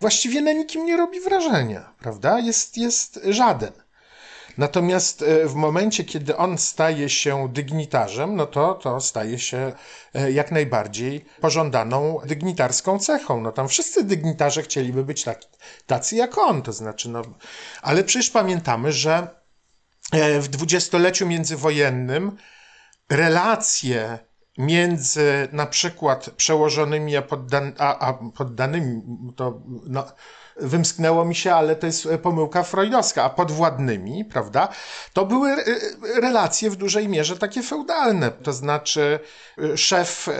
właściwie 0.00 0.40
na 0.40 0.52
nikim 0.52 0.86
nie 0.86 0.96
robi 0.96 1.20
wrażenia, 1.20 1.94
prawda? 1.98 2.38
Jest, 2.38 2.78
jest 2.78 3.20
żaden. 3.24 3.72
Natomiast 4.58 5.22
e, 5.22 5.46
w 5.46 5.54
momencie, 5.54 6.04
kiedy 6.04 6.36
on 6.36 6.58
staje 6.58 7.08
się 7.08 7.48
dygnitarzem, 7.52 8.36
no 8.36 8.46
to, 8.46 8.74
to 8.74 9.00
staje 9.00 9.38
się 9.38 9.72
e, 10.14 10.32
jak 10.32 10.52
najbardziej 10.52 11.24
pożądaną 11.40 12.20
dygnitarską 12.24 12.98
cechą. 12.98 13.40
No 13.40 13.52
tam 13.52 13.68
wszyscy 13.68 14.04
dygnitarze 14.04 14.62
chcieliby 14.62 15.04
być 15.04 15.24
tak, 15.24 15.40
tacy 15.86 16.16
jak 16.16 16.38
on, 16.38 16.62
to 16.62 16.72
znaczy, 16.72 17.08
no, 17.08 17.22
ale 17.82 18.04
przecież 18.04 18.30
pamiętamy, 18.30 18.92
że 18.92 19.28
w 20.40 20.48
dwudziestoleciu 20.48 21.26
międzywojennym 21.26 22.36
relacje 23.10 24.18
między 24.58 25.48
na 25.52 25.66
przykład 25.66 26.30
przełożonymi 26.30 27.16
a, 27.16 27.22
poddan 27.22 27.72
a, 27.78 27.98
a 27.98 28.12
poddanymi, 28.12 29.02
to 29.36 29.60
no, 29.86 30.04
wymsknęło 30.56 31.24
mi 31.24 31.34
się, 31.34 31.54
ale 31.54 31.76
to 31.76 31.86
jest 31.86 32.08
pomyłka 32.22 32.62
freudowska, 32.62 33.24
a 33.24 33.30
podwładnymi, 33.30 34.24
prawda, 34.24 34.68
to 35.12 35.26
były 35.26 35.56
relacje 36.20 36.70
w 36.70 36.76
dużej 36.76 37.08
mierze 37.08 37.36
takie 37.36 37.62
feudalne, 37.62 38.30
to 38.30 38.52
znaczy 38.52 39.20
szef 39.76 40.28
e, 40.28 40.32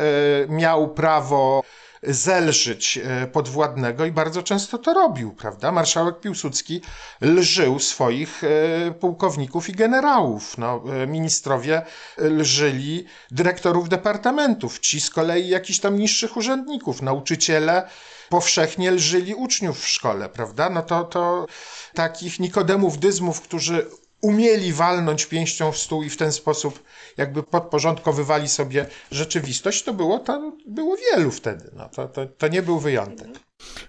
miał 0.49 0.95
prawo 0.95 1.63
zelżyć 2.03 2.99
e, 2.99 3.27
podwładnego 3.27 4.05
i 4.05 4.13
bardzo 4.13 4.43
często 4.43 4.79
to 4.79 4.95
robił, 4.95 5.33
prawda? 5.33 5.73
Marszałek 5.73 6.21
Piłsudski 6.21 6.81
lżył 7.21 7.79
swoich 7.79 8.45
e, 8.45 8.91
pułkowników 8.91 9.69
i 9.69 9.73
generałów. 9.73 10.59
No, 10.59 10.83
e, 11.03 11.07
ministrowie 11.07 11.83
lżyli 12.19 13.05
dyrektorów 13.31 13.89
departamentów, 13.89 14.79
ci 14.79 15.01
z 15.01 15.11
kolei 15.11 15.49
jakichś 15.49 15.79
tam 15.79 15.99
niższych 15.99 16.37
urzędników, 16.37 17.03
nauczyciele 17.03 17.89
powszechnie 18.29 18.91
lżyli 18.91 19.35
uczniów 19.35 19.81
w 19.81 19.89
szkole, 19.89 20.29
prawda? 20.29 20.71
No 20.71 20.83
to, 20.83 21.05
to 21.05 21.47
takich 21.95 22.41
Nikodemów, 22.41 22.99
dyzmów, 22.99 23.41
którzy 23.41 23.87
umieli 24.21 24.73
walnąć 24.73 25.27
pięścią 25.27 25.73
w 25.73 25.79
stół 25.79 26.03
i 26.03 26.11
w 26.11 26.17
ten 26.17 26.33
sposób 26.33 26.83
jakby 27.19 27.43
podporządkowywali 27.43 28.49
sobie 28.49 28.87
rzeczywistość, 29.11 29.83
to 29.83 29.95
było, 29.95 30.19
to 30.19 30.53
było 30.67 30.97
wielu 30.97 31.31
wtedy. 31.31 31.71
No, 31.77 31.89
to, 31.89 32.09
to, 32.09 32.27
to 32.27 32.49
nie 32.49 32.63
był 32.63 32.79
wyjątek. 32.79 33.29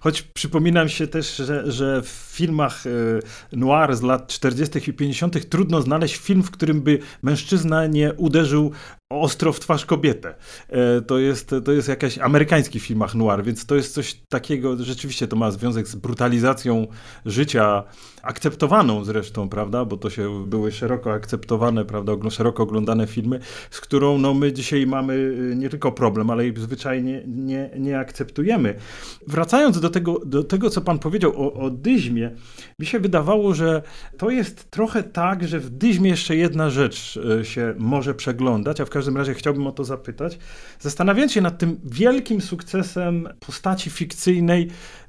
Choć 0.00 0.22
przypominam 0.22 0.88
się 0.88 1.06
też, 1.06 1.36
że, 1.36 1.72
że 1.72 2.02
w 2.02 2.08
filmach 2.08 2.86
e, 2.86 2.90
noir 3.56 3.96
z 3.96 4.02
lat 4.02 4.26
40. 4.26 4.90
i 4.90 4.92
50. 4.92 5.48
trudno 5.48 5.82
znaleźć 5.82 6.16
film, 6.16 6.42
w 6.42 6.50
którym 6.50 6.82
by 6.82 6.98
mężczyzna 7.22 7.86
nie 7.86 8.14
uderzył 8.14 8.72
ostro 9.10 9.52
w 9.52 9.60
twarz 9.60 9.86
kobietę. 9.86 10.34
E, 10.68 11.00
to 11.00 11.18
jest, 11.18 11.54
to 11.64 11.72
jest 11.72 11.88
jakaś 11.88 12.18
amerykański 12.18 12.80
filmach 12.80 13.14
noir, 13.14 13.44
więc 13.44 13.66
to 13.66 13.74
jest 13.74 13.94
coś 13.94 14.14
takiego, 14.14 14.76
rzeczywiście 14.76 15.28
to 15.28 15.36
ma 15.36 15.50
związek 15.50 15.88
z 15.88 15.94
brutalizacją 15.94 16.86
życia, 17.26 17.84
akceptowaną 18.22 19.04
zresztą, 19.04 19.48
prawda, 19.48 19.84
bo 19.84 19.96
to 19.96 20.10
się 20.10 20.46
były 20.46 20.72
szeroko 20.72 21.12
akceptowane, 21.12 21.84
prawda, 21.84 22.12
szeroko 22.30 22.62
oglądane 22.62 23.06
filmy, 23.06 23.40
z 23.70 23.80
którą 23.80 24.18
no, 24.18 24.34
my 24.34 24.52
dzisiaj 24.52 24.86
mamy 24.86 25.14
y, 25.14 25.54
nie 25.56 25.68
tylko 25.68 25.92
problem, 25.92 26.30
ale 26.30 26.48
i 26.48 26.54
zwyczajnie 26.56 27.22
nie, 27.26 27.70
nie 27.78 27.98
akceptujemy. 27.98 28.74
Wracając 29.26 29.80
do 29.80 29.90
tego, 29.90 30.20
do 30.26 30.44
tego, 30.44 30.70
co 30.70 30.80
pan 30.80 30.98
powiedział 30.98 31.32
o, 31.36 31.52
o 31.52 31.70
dyzmie, 31.70 32.30
mi 32.78 32.86
się 32.86 33.00
wydawało, 33.00 33.54
że 33.54 33.82
to 34.18 34.30
jest 34.30 34.70
trochę 34.70 35.02
tak, 35.02 35.48
że 35.48 35.58
w 35.58 35.70
dyzmie 35.70 36.10
jeszcze 36.10 36.36
jedna 36.36 36.70
rzecz 36.70 37.16
y, 37.40 37.44
się 37.44 37.74
może 37.78 38.14
przeglądać, 38.14 38.80
a 38.80 38.84
w 38.84 38.90
każdym 38.90 38.99
razie 39.08 39.34
chciałbym 39.34 39.66
o 39.66 39.72
to 39.72 39.84
zapytać. 39.84 40.38
Zastanawiając 40.80 41.32
się 41.32 41.40
nad 41.40 41.58
tym 41.58 41.80
wielkim 41.84 42.40
sukcesem 42.40 43.28
postaci 43.40 43.90
fikcyjnej, 43.90 44.68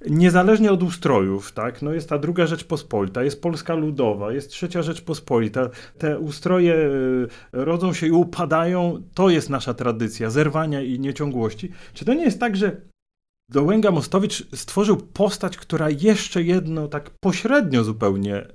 niezależnie 0.09 0.71
od 0.71 0.83
ustrojów, 0.83 1.51
tak, 1.51 1.81
no 1.81 1.93
jest 1.93 2.09
ta 2.09 2.17
druga 2.17 2.47
Rzeczpospolita, 2.47 3.23
jest 3.23 3.41
Polska 3.41 3.73
Ludowa, 3.73 4.31
jest 4.31 4.49
trzecia 4.49 4.81
Rzeczpospolita, 4.81 5.69
te 5.97 6.19
ustroje 6.19 6.73
y, 6.73 7.27
rodzą 7.51 7.93
się 7.93 8.07
i 8.07 8.11
upadają, 8.11 9.03
to 9.13 9.29
jest 9.29 9.49
nasza 9.49 9.73
tradycja, 9.73 10.29
zerwania 10.29 10.81
i 10.81 10.99
nieciągłości. 10.99 11.71
Czy 11.93 12.05
to 12.05 12.13
nie 12.13 12.23
jest 12.23 12.39
tak, 12.39 12.55
że 12.55 12.81
Dołęga 13.51 13.91
Mostowicz 13.91 14.55
stworzył 14.55 14.97
postać, 14.97 15.57
która 15.57 15.89
jeszcze 15.89 16.43
jedno, 16.43 16.87
tak 16.87 17.09
pośrednio 17.19 17.83
zupełnie, 17.83 18.47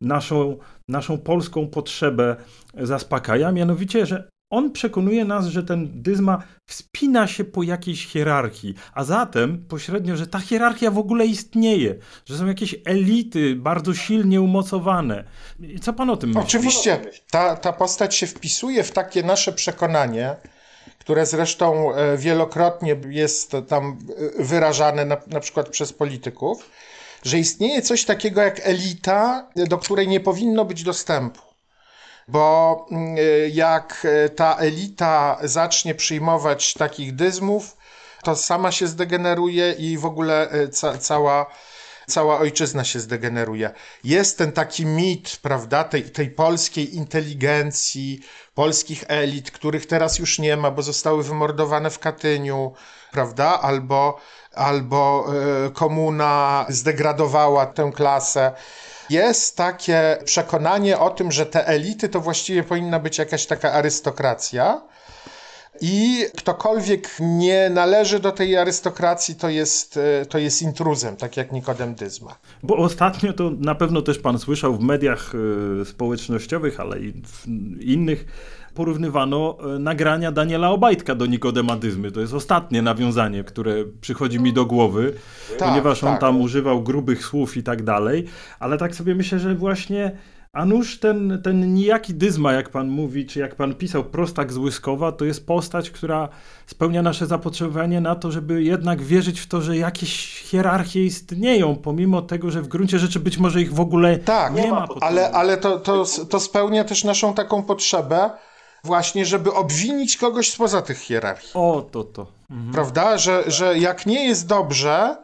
naszą, 0.00 0.58
naszą 0.88 1.18
polską 1.18 1.66
potrzebę 1.68 2.36
zaspokaja, 2.74 3.52
mianowicie, 3.52 4.06
że 4.06 4.28
on 4.50 4.72
przekonuje 4.72 5.24
nas, 5.24 5.46
że 5.46 5.62
ten 5.62 6.02
dyzma 6.02 6.42
wspina 6.66 7.26
się 7.26 7.44
po 7.44 7.62
jakiejś 7.62 8.06
hierarchii, 8.06 8.74
a 8.94 9.04
zatem 9.04 9.64
pośrednio, 9.68 10.16
że 10.16 10.26
ta 10.26 10.40
hierarchia 10.40 10.90
w 10.90 10.98
ogóle 10.98 11.26
istnieje, 11.26 11.94
że 12.24 12.38
są 12.38 12.46
jakieś 12.46 12.74
elity 12.84 13.56
bardzo 13.56 13.94
silnie 13.94 14.40
umocowane. 14.40 15.24
Co 15.82 15.92
pan 15.92 16.10
o 16.10 16.16
tym 16.16 16.30
myśli? 16.30 16.42
Oczywiście, 16.42 17.00
ta, 17.30 17.56
ta 17.56 17.72
postać 17.72 18.14
się 18.14 18.26
wpisuje 18.26 18.82
w 18.82 18.90
takie 18.90 19.22
nasze 19.22 19.52
przekonanie, 19.52 20.36
które 20.98 21.26
zresztą 21.26 21.94
e, 21.94 22.16
wielokrotnie 22.16 22.96
jest 23.08 23.56
tam 23.68 23.98
e, 24.38 24.44
wyrażane 24.44 25.04
na, 25.04 25.16
na 25.26 25.40
przykład 25.40 25.68
przez 25.68 25.92
polityków, 25.92 26.70
że 27.22 27.38
istnieje 27.38 27.82
coś 27.82 28.04
takiego 28.04 28.40
jak 28.40 28.60
elita, 28.64 29.48
do 29.56 29.78
której 29.78 30.08
nie 30.08 30.20
powinno 30.20 30.64
być 30.64 30.82
dostępu 30.82 31.45
bo 32.28 32.86
mm, 32.90 33.16
jak 33.52 34.06
ta 34.36 34.56
elita 34.56 35.38
zacznie 35.42 35.94
przyjmować 35.94 36.74
takich 36.74 37.14
dyzmów, 37.14 37.76
to 38.22 38.36
sama 38.36 38.72
się 38.72 38.86
zdegeneruje 38.86 39.72
i 39.72 39.98
w 39.98 40.06
ogóle 40.06 40.50
e, 40.50 40.68
ca 40.68 40.98
cała, 40.98 41.46
cała 42.06 42.38
ojczyzna 42.38 42.84
się 42.84 43.00
zdegeneruje. 43.00 43.70
Jest 44.04 44.38
ten 44.38 44.52
taki 44.52 44.86
mit, 44.86 45.38
prawda, 45.42 45.84
tej, 45.84 46.10
tej 46.10 46.30
polskiej 46.30 46.96
inteligencji, 46.96 48.20
polskich 48.54 49.04
elit, 49.08 49.50
których 49.50 49.86
teraz 49.86 50.18
już 50.18 50.38
nie 50.38 50.56
ma, 50.56 50.70
bo 50.70 50.82
zostały 50.82 51.22
wymordowane 51.22 51.90
w 51.90 51.98
Katyniu, 51.98 52.72
prawda, 53.12 53.60
albo, 53.60 54.20
albo 54.54 55.26
e, 55.66 55.70
komuna 55.70 56.66
zdegradowała 56.68 57.66
tę 57.66 57.92
klasę 57.94 58.52
jest 59.10 59.56
takie 59.56 60.18
przekonanie 60.24 60.98
o 60.98 61.10
tym, 61.10 61.32
że 61.32 61.46
te 61.46 61.66
elity 61.66 62.08
to 62.08 62.20
właściwie 62.20 62.62
powinna 62.62 62.98
być 62.98 63.18
jakaś 63.18 63.46
taka 63.46 63.72
arystokracja. 63.72 64.82
I 65.80 66.24
ktokolwiek 66.36 67.10
nie 67.20 67.70
należy 67.70 68.20
do 68.20 68.32
tej 68.32 68.56
arystokracji, 68.56 69.34
to 69.34 69.48
jest, 69.48 69.96
e, 69.96 70.26
to 70.26 70.38
jest 70.38 70.62
intruzem, 70.62 71.16
tak 71.16 71.36
jak 71.36 71.52
Nikodem 71.52 71.94
Dyzma. 71.94 72.38
Bo 72.62 72.76
ostatnio 72.76 73.32
to 73.32 73.50
na 73.58 73.74
pewno 73.74 74.02
też 74.02 74.18
pan 74.18 74.38
słyszał 74.38 74.76
w 74.76 74.80
mediach 74.80 75.32
e, 75.80 75.84
społecznościowych, 75.84 76.80
ale 76.80 77.00
i 77.00 77.12
w 77.12 77.46
innych 77.80 78.24
porównywano 78.76 79.56
e, 79.76 79.78
nagrania 79.78 80.32
Daniela 80.32 80.70
Obajtka 80.70 81.14
do 81.14 81.26
nikodemadyzmy. 81.26 82.10
To 82.10 82.20
jest 82.20 82.34
ostatnie 82.34 82.82
nawiązanie, 82.82 83.44
które 83.44 83.74
przychodzi 84.00 84.40
mi 84.40 84.52
do 84.52 84.66
głowy, 84.66 85.14
tak, 85.58 85.68
ponieważ 85.68 86.04
on 86.04 86.10
tak. 86.10 86.20
tam 86.20 86.40
używał 86.40 86.82
grubych 86.82 87.24
słów 87.24 87.56
i 87.56 87.62
tak 87.62 87.82
dalej. 87.82 88.24
Ale 88.58 88.78
tak 88.78 88.94
sobie 88.94 89.14
myślę, 89.14 89.38
że 89.38 89.54
właśnie 89.54 90.12
a 90.56 90.64
nuż 90.64 91.00
ten, 91.00 91.40
ten 91.44 91.74
nijaki 91.74 92.14
dyzma, 92.14 92.52
jak 92.52 92.70
pan 92.70 92.88
mówi, 92.88 93.26
czy 93.26 93.40
jak 93.40 93.54
pan 93.54 93.74
pisał, 93.74 94.04
prostak 94.04 94.52
z 94.52 94.56
Łyskowa, 94.56 95.12
to 95.12 95.24
jest 95.24 95.46
postać, 95.46 95.90
która 95.90 96.28
spełnia 96.66 97.02
nasze 97.02 97.26
zapotrzebowanie 97.26 98.00
na 98.00 98.14
to, 98.14 98.32
żeby 98.32 98.62
jednak 98.62 99.02
wierzyć 99.02 99.40
w 99.40 99.46
to, 99.46 99.60
że 99.60 99.76
jakieś 99.76 100.42
hierarchie 100.42 101.04
istnieją, 101.04 101.76
pomimo 101.76 102.22
tego, 102.22 102.50
że 102.50 102.62
w 102.62 102.68
gruncie 102.68 102.98
rzeczy 102.98 103.20
być 103.20 103.38
może 103.38 103.62
ich 103.62 103.74
w 103.74 103.80
ogóle 103.80 104.18
tak, 104.18 104.54
nie 104.54 104.70
ma. 104.70 104.86
Ale, 105.00 105.30
ale 105.30 105.56
to, 105.56 105.80
to, 105.80 106.04
to 106.30 106.40
spełnia 106.40 106.84
też 106.84 107.04
naszą 107.04 107.34
taką 107.34 107.62
potrzebę, 107.62 108.30
właśnie, 108.84 109.26
żeby 109.26 109.52
obwinić 109.52 110.16
kogoś 110.16 110.52
spoza 110.52 110.82
tych 110.82 110.98
hierarchii. 110.98 111.50
O, 111.54 111.86
to 111.92 112.04
to. 112.04 112.26
Mhm. 112.50 112.72
Prawda? 112.72 113.18
Że, 113.18 113.44
że 113.46 113.78
jak 113.78 114.06
nie 114.06 114.28
jest 114.28 114.46
dobrze, 114.46 115.16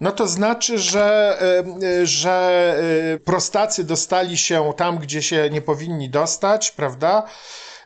no 0.00 0.12
to 0.12 0.26
znaczy, 0.26 0.78
że, 0.78 1.38
e, 1.40 1.64
e, 2.00 2.06
że 2.06 2.76
e, 3.14 3.18
prostacy 3.18 3.84
dostali 3.84 4.38
się 4.38 4.72
tam, 4.76 4.98
gdzie 4.98 5.22
się 5.22 5.50
nie 5.50 5.62
powinni 5.62 6.10
dostać, 6.10 6.70
prawda? 6.70 7.26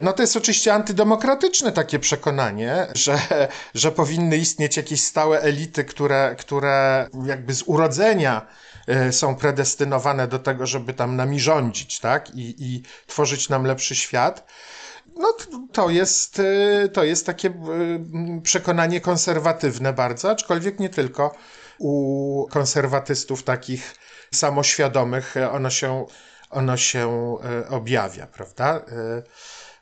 No 0.00 0.12
to 0.12 0.22
jest 0.22 0.36
oczywiście 0.36 0.74
antydemokratyczne 0.74 1.72
takie 1.72 1.98
przekonanie, 1.98 2.86
że, 2.94 3.18
że 3.74 3.92
powinny 3.92 4.36
istnieć 4.36 4.76
jakieś 4.76 5.00
stałe 5.04 5.40
elity, 5.40 5.84
które, 5.84 6.36
które 6.38 7.08
jakby 7.26 7.54
z 7.54 7.62
urodzenia 7.66 8.46
są 9.10 9.36
predestynowane 9.36 10.28
do 10.28 10.38
tego, 10.38 10.66
żeby 10.66 10.94
tam 10.94 11.16
nami 11.16 11.40
rządzić, 11.40 12.00
tak? 12.00 12.30
I, 12.34 12.54
i 12.58 12.82
tworzyć 13.06 13.48
nam 13.48 13.64
lepszy 13.64 13.96
świat. 13.96 14.46
No 15.18 15.34
to 15.72 15.90
jest, 15.90 16.38
y, 16.38 16.88
to 16.92 17.04
jest 17.04 17.26
takie 17.26 17.48
y, 17.48 18.42
przekonanie 18.42 19.00
konserwatywne 19.00 19.92
bardzo, 19.92 20.30
aczkolwiek 20.30 20.80
nie 20.80 20.88
tylko 20.88 21.34
u 21.78 22.46
konserwatystów 22.50 23.42
takich 23.42 23.94
samoświadomych 24.34 25.34
ono 25.52 25.70
się, 25.70 26.06
ono 26.50 26.76
się 26.76 27.36
y, 27.64 27.68
objawia, 27.68 28.26
prawda? 28.26 28.84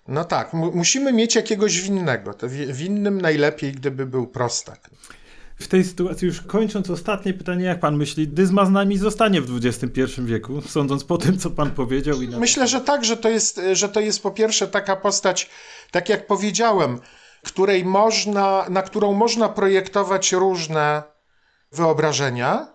No 0.08 0.24
tak, 0.24 0.52
musimy 0.52 1.12
mieć 1.12 1.34
jakiegoś 1.34 1.80
winnego. 1.80 2.34
To 2.34 2.46
winnym 2.68 3.20
najlepiej, 3.20 3.72
gdyby 3.72 4.06
był 4.06 4.26
prostak. 4.26 4.90
W 5.58 5.68
tej 5.68 5.84
sytuacji, 5.84 6.26
już 6.26 6.40
kończąc 6.40 6.90
ostatnie 6.90 7.34
pytanie, 7.34 7.64
jak 7.64 7.80
pan 7.80 7.96
myśli, 7.96 8.28
Dyzma 8.28 8.66
z 8.66 8.70
nami 8.70 8.98
zostanie 8.98 9.40
w 9.40 9.56
XXI 9.56 10.02
wieku, 10.18 10.62
sądząc 10.62 11.04
po 11.04 11.18
tym, 11.18 11.38
co 11.38 11.50
pan 11.50 11.70
powiedział? 11.70 12.22
I 12.22 12.28
Myślę, 12.28 12.68
że 12.68 12.80
tak, 12.80 13.04
że 13.04 13.16
to, 13.16 13.28
jest, 13.28 13.60
że 13.72 13.88
to 13.88 14.00
jest 14.00 14.22
po 14.22 14.30
pierwsze 14.30 14.68
taka 14.68 14.96
postać, 14.96 15.50
tak 15.90 16.08
jak 16.08 16.26
powiedziałem, 16.26 17.00
której 17.42 17.84
można, 17.84 18.66
na 18.70 18.82
którą 18.82 19.12
można 19.12 19.48
projektować 19.48 20.32
różne 20.32 21.02
wyobrażenia, 21.72 22.66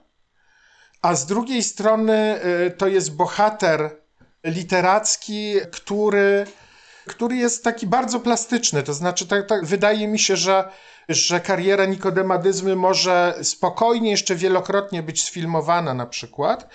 a 1.01 1.15
z 1.15 1.25
drugiej 1.25 1.63
strony 1.63 2.39
y, 2.67 2.71
to 2.71 2.87
jest 2.87 3.15
bohater 3.15 4.01
literacki, 4.43 5.53
który, 5.71 6.45
który 7.07 7.35
jest 7.35 7.63
taki 7.63 7.87
bardzo 7.87 8.19
plastyczny. 8.19 8.83
To 8.83 8.93
znaczy, 8.93 9.27
tak, 9.27 9.47
tak, 9.47 9.65
wydaje 9.65 10.07
mi 10.07 10.19
się, 10.19 10.35
że 10.35 10.69
że 11.09 11.39
kariera 11.39 11.85
Nikodemadyzmy 11.85 12.75
może 12.75 13.35
spokojnie 13.43 14.11
jeszcze 14.11 14.35
wielokrotnie 14.35 15.03
być 15.03 15.23
sfilmowana 15.23 15.93
na 15.93 16.05
przykład, 16.05 16.69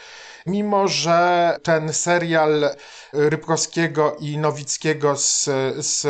mimo 0.47 0.89
że 0.89 1.59
ten 1.63 1.93
serial 1.93 2.71
Rybkowskiego 3.13 4.17
i 4.21 4.39
Nowickiego 4.39 5.17
z, 5.17 5.45
z 5.77 6.07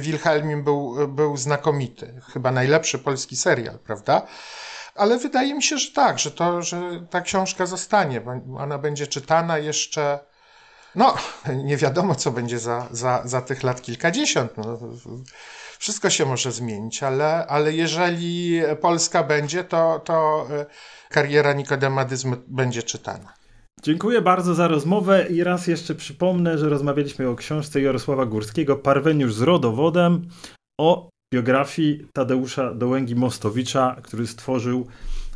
Wilhelmim 0.00 0.64
był, 0.64 1.08
był 1.08 1.36
znakomity. 1.36 2.20
Chyba 2.32 2.50
najlepszy 2.50 2.98
polski 2.98 3.36
serial, 3.36 3.78
prawda? 3.78 4.26
Ale 4.94 5.18
wydaje 5.18 5.54
mi 5.54 5.62
się, 5.62 5.78
że 5.78 5.92
tak, 5.92 6.18
że, 6.18 6.30
to, 6.30 6.62
że 6.62 7.06
ta 7.10 7.20
książka 7.20 7.66
zostanie, 7.66 8.20
bo 8.20 8.32
ona 8.58 8.78
będzie 8.78 9.06
czytana 9.06 9.58
jeszcze. 9.58 10.18
No, 10.96 11.14
nie 11.64 11.76
wiadomo, 11.76 12.14
co 12.14 12.30
będzie 12.30 12.58
za, 12.58 12.88
za, 12.90 13.22
za 13.24 13.42
tych 13.42 13.62
lat 13.62 13.82
kilkadziesiąt. 13.82 14.56
No, 14.56 14.78
wszystko 15.78 16.10
się 16.10 16.26
może 16.26 16.52
zmienić, 16.52 17.02
ale, 17.02 17.46
ale 17.46 17.72
jeżeli 17.72 18.60
Polska 18.80 19.22
będzie, 19.22 19.64
to, 19.64 20.00
to 20.04 20.46
e, 20.50 20.66
kariera 21.10 21.52
Nikodemadyzmu 21.52 22.36
będzie 22.46 22.82
czytana. 22.82 23.34
Dziękuję 23.82 24.20
bardzo 24.20 24.54
za 24.54 24.68
rozmowę 24.68 25.26
i 25.30 25.44
raz 25.44 25.66
jeszcze 25.66 25.94
przypomnę, 25.94 26.58
że 26.58 26.68
rozmawialiśmy 26.68 27.28
o 27.28 27.36
książce 27.36 27.80
Jarosława 27.80 28.26
Górskiego 28.26 28.76
Parweniusz 28.76 29.34
z 29.34 29.42
rodowodem 29.42 30.28
o 30.80 31.10
biografii 31.34 32.06
Tadeusza 32.14 32.74
Dołęgi-Mostowicza, 32.74 33.96
który 34.02 34.26
stworzył 34.26 34.86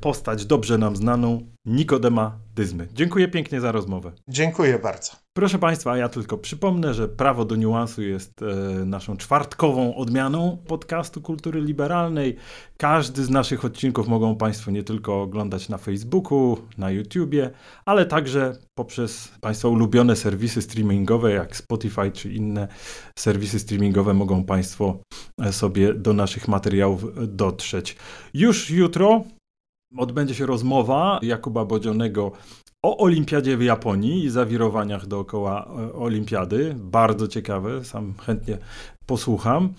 postać 0.00 0.46
dobrze 0.46 0.78
nam 0.78 0.96
znaną 0.96 1.50
Nikodema 1.64 2.38
Dyzmy. 2.54 2.88
Dziękuję 2.94 3.28
pięknie 3.28 3.60
za 3.60 3.72
rozmowę. 3.72 4.12
Dziękuję 4.28 4.78
bardzo. 4.78 5.12
Proszę 5.36 5.58
Państwa, 5.58 5.96
ja 5.96 6.08
tylko 6.08 6.38
przypomnę, 6.38 6.94
że 6.94 7.08
Prawo 7.08 7.44
do 7.44 7.56
Niuansu 7.56 8.02
jest 8.02 8.42
e, 8.42 8.84
naszą 8.84 9.16
czwartkową 9.16 9.94
odmianą 9.94 10.58
podcastu 10.66 11.20
kultury 11.20 11.60
liberalnej. 11.60 12.36
Każdy 12.76 13.24
z 13.24 13.30
naszych 13.30 13.64
odcinków 13.64 14.08
mogą 14.08 14.36
Państwo 14.36 14.70
nie 14.70 14.82
tylko 14.82 15.22
oglądać 15.22 15.68
na 15.68 15.78
Facebooku, 15.78 16.58
na 16.78 16.90
YouTubie, 16.90 17.50
ale 17.84 18.06
także 18.06 18.56
poprzez 18.74 19.32
Państwa 19.40 19.68
ulubione 19.68 20.16
serwisy 20.16 20.62
streamingowe 20.62 21.32
jak 21.32 21.56
Spotify 21.56 22.10
czy 22.12 22.32
inne 22.32 22.68
serwisy 23.18 23.58
streamingowe 23.58 24.14
mogą 24.14 24.44
Państwo 24.44 25.00
e, 25.42 25.52
sobie 25.52 25.94
do 25.94 26.12
naszych 26.12 26.48
materiałów 26.48 27.04
dotrzeć. 27.36 27.96
Już 28.34 28.70
jutro 28.70 29.24
odbędzie 29.98 30.34
się 30.34 30.46
rozmowa 30.46 31.18
Jakuba 31.22 31.64
Bodzionego 31.64 32.32
o 32.82 32.98
olimpiadzie 32.98 33.56
w 33.56 33.62
Japonii 33.62 34.24
i 34.24 34.30
zawirowaniach 34.30 35.06
dookoła 35.06 35.64
e, 35.64 35.92
olimpiady. 35.92 36.74
Bardzo 36.78 37.28
ciekawe, 37.28 37.84
sam 37.84 38.14
chętnie 38.14 38.58
posłucham. 39.06 39.74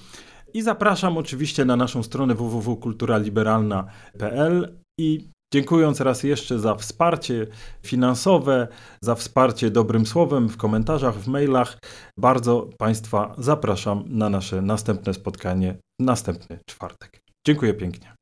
I 0.53 0.61
zapraszam 0.61 1.17
oczywiście 1.17 1.65
na 1.65 1.75
naszą 1.75 2.03
stronę 2.03 2.35
www.kulturaliberalna.pl 2.35 4.77
i 4.99 5.29
dziękując 5.53 6.01
raz 6.01 6.23
jeszcze 6.23 6.59
za 6.59 6.75
wsparcie 6.75 7.47
finansowe, 7.83 8.67
za 9.01 9.15
wsparcie 9.15 9.71
dobrym 9.71 10.05
słowem 10.05 10.49
w 10.49 10.57
komentarzach, 10.57 11.15
w 11.15 11.27
mailach, 11.27 11.79
bardzo 12.17 12.69
Państwa 12.77 13.35
zapraszam 13.37 14.03
na 14.07 14.29
nasze 14.29 14.61
następne 14.61 15.13
spotkanie 15.13 15.77
następny 15.99 16.59
czwartek. 16.65 17.21
Dziękuję 17.47 17.73
pięknie. 17.73 18.20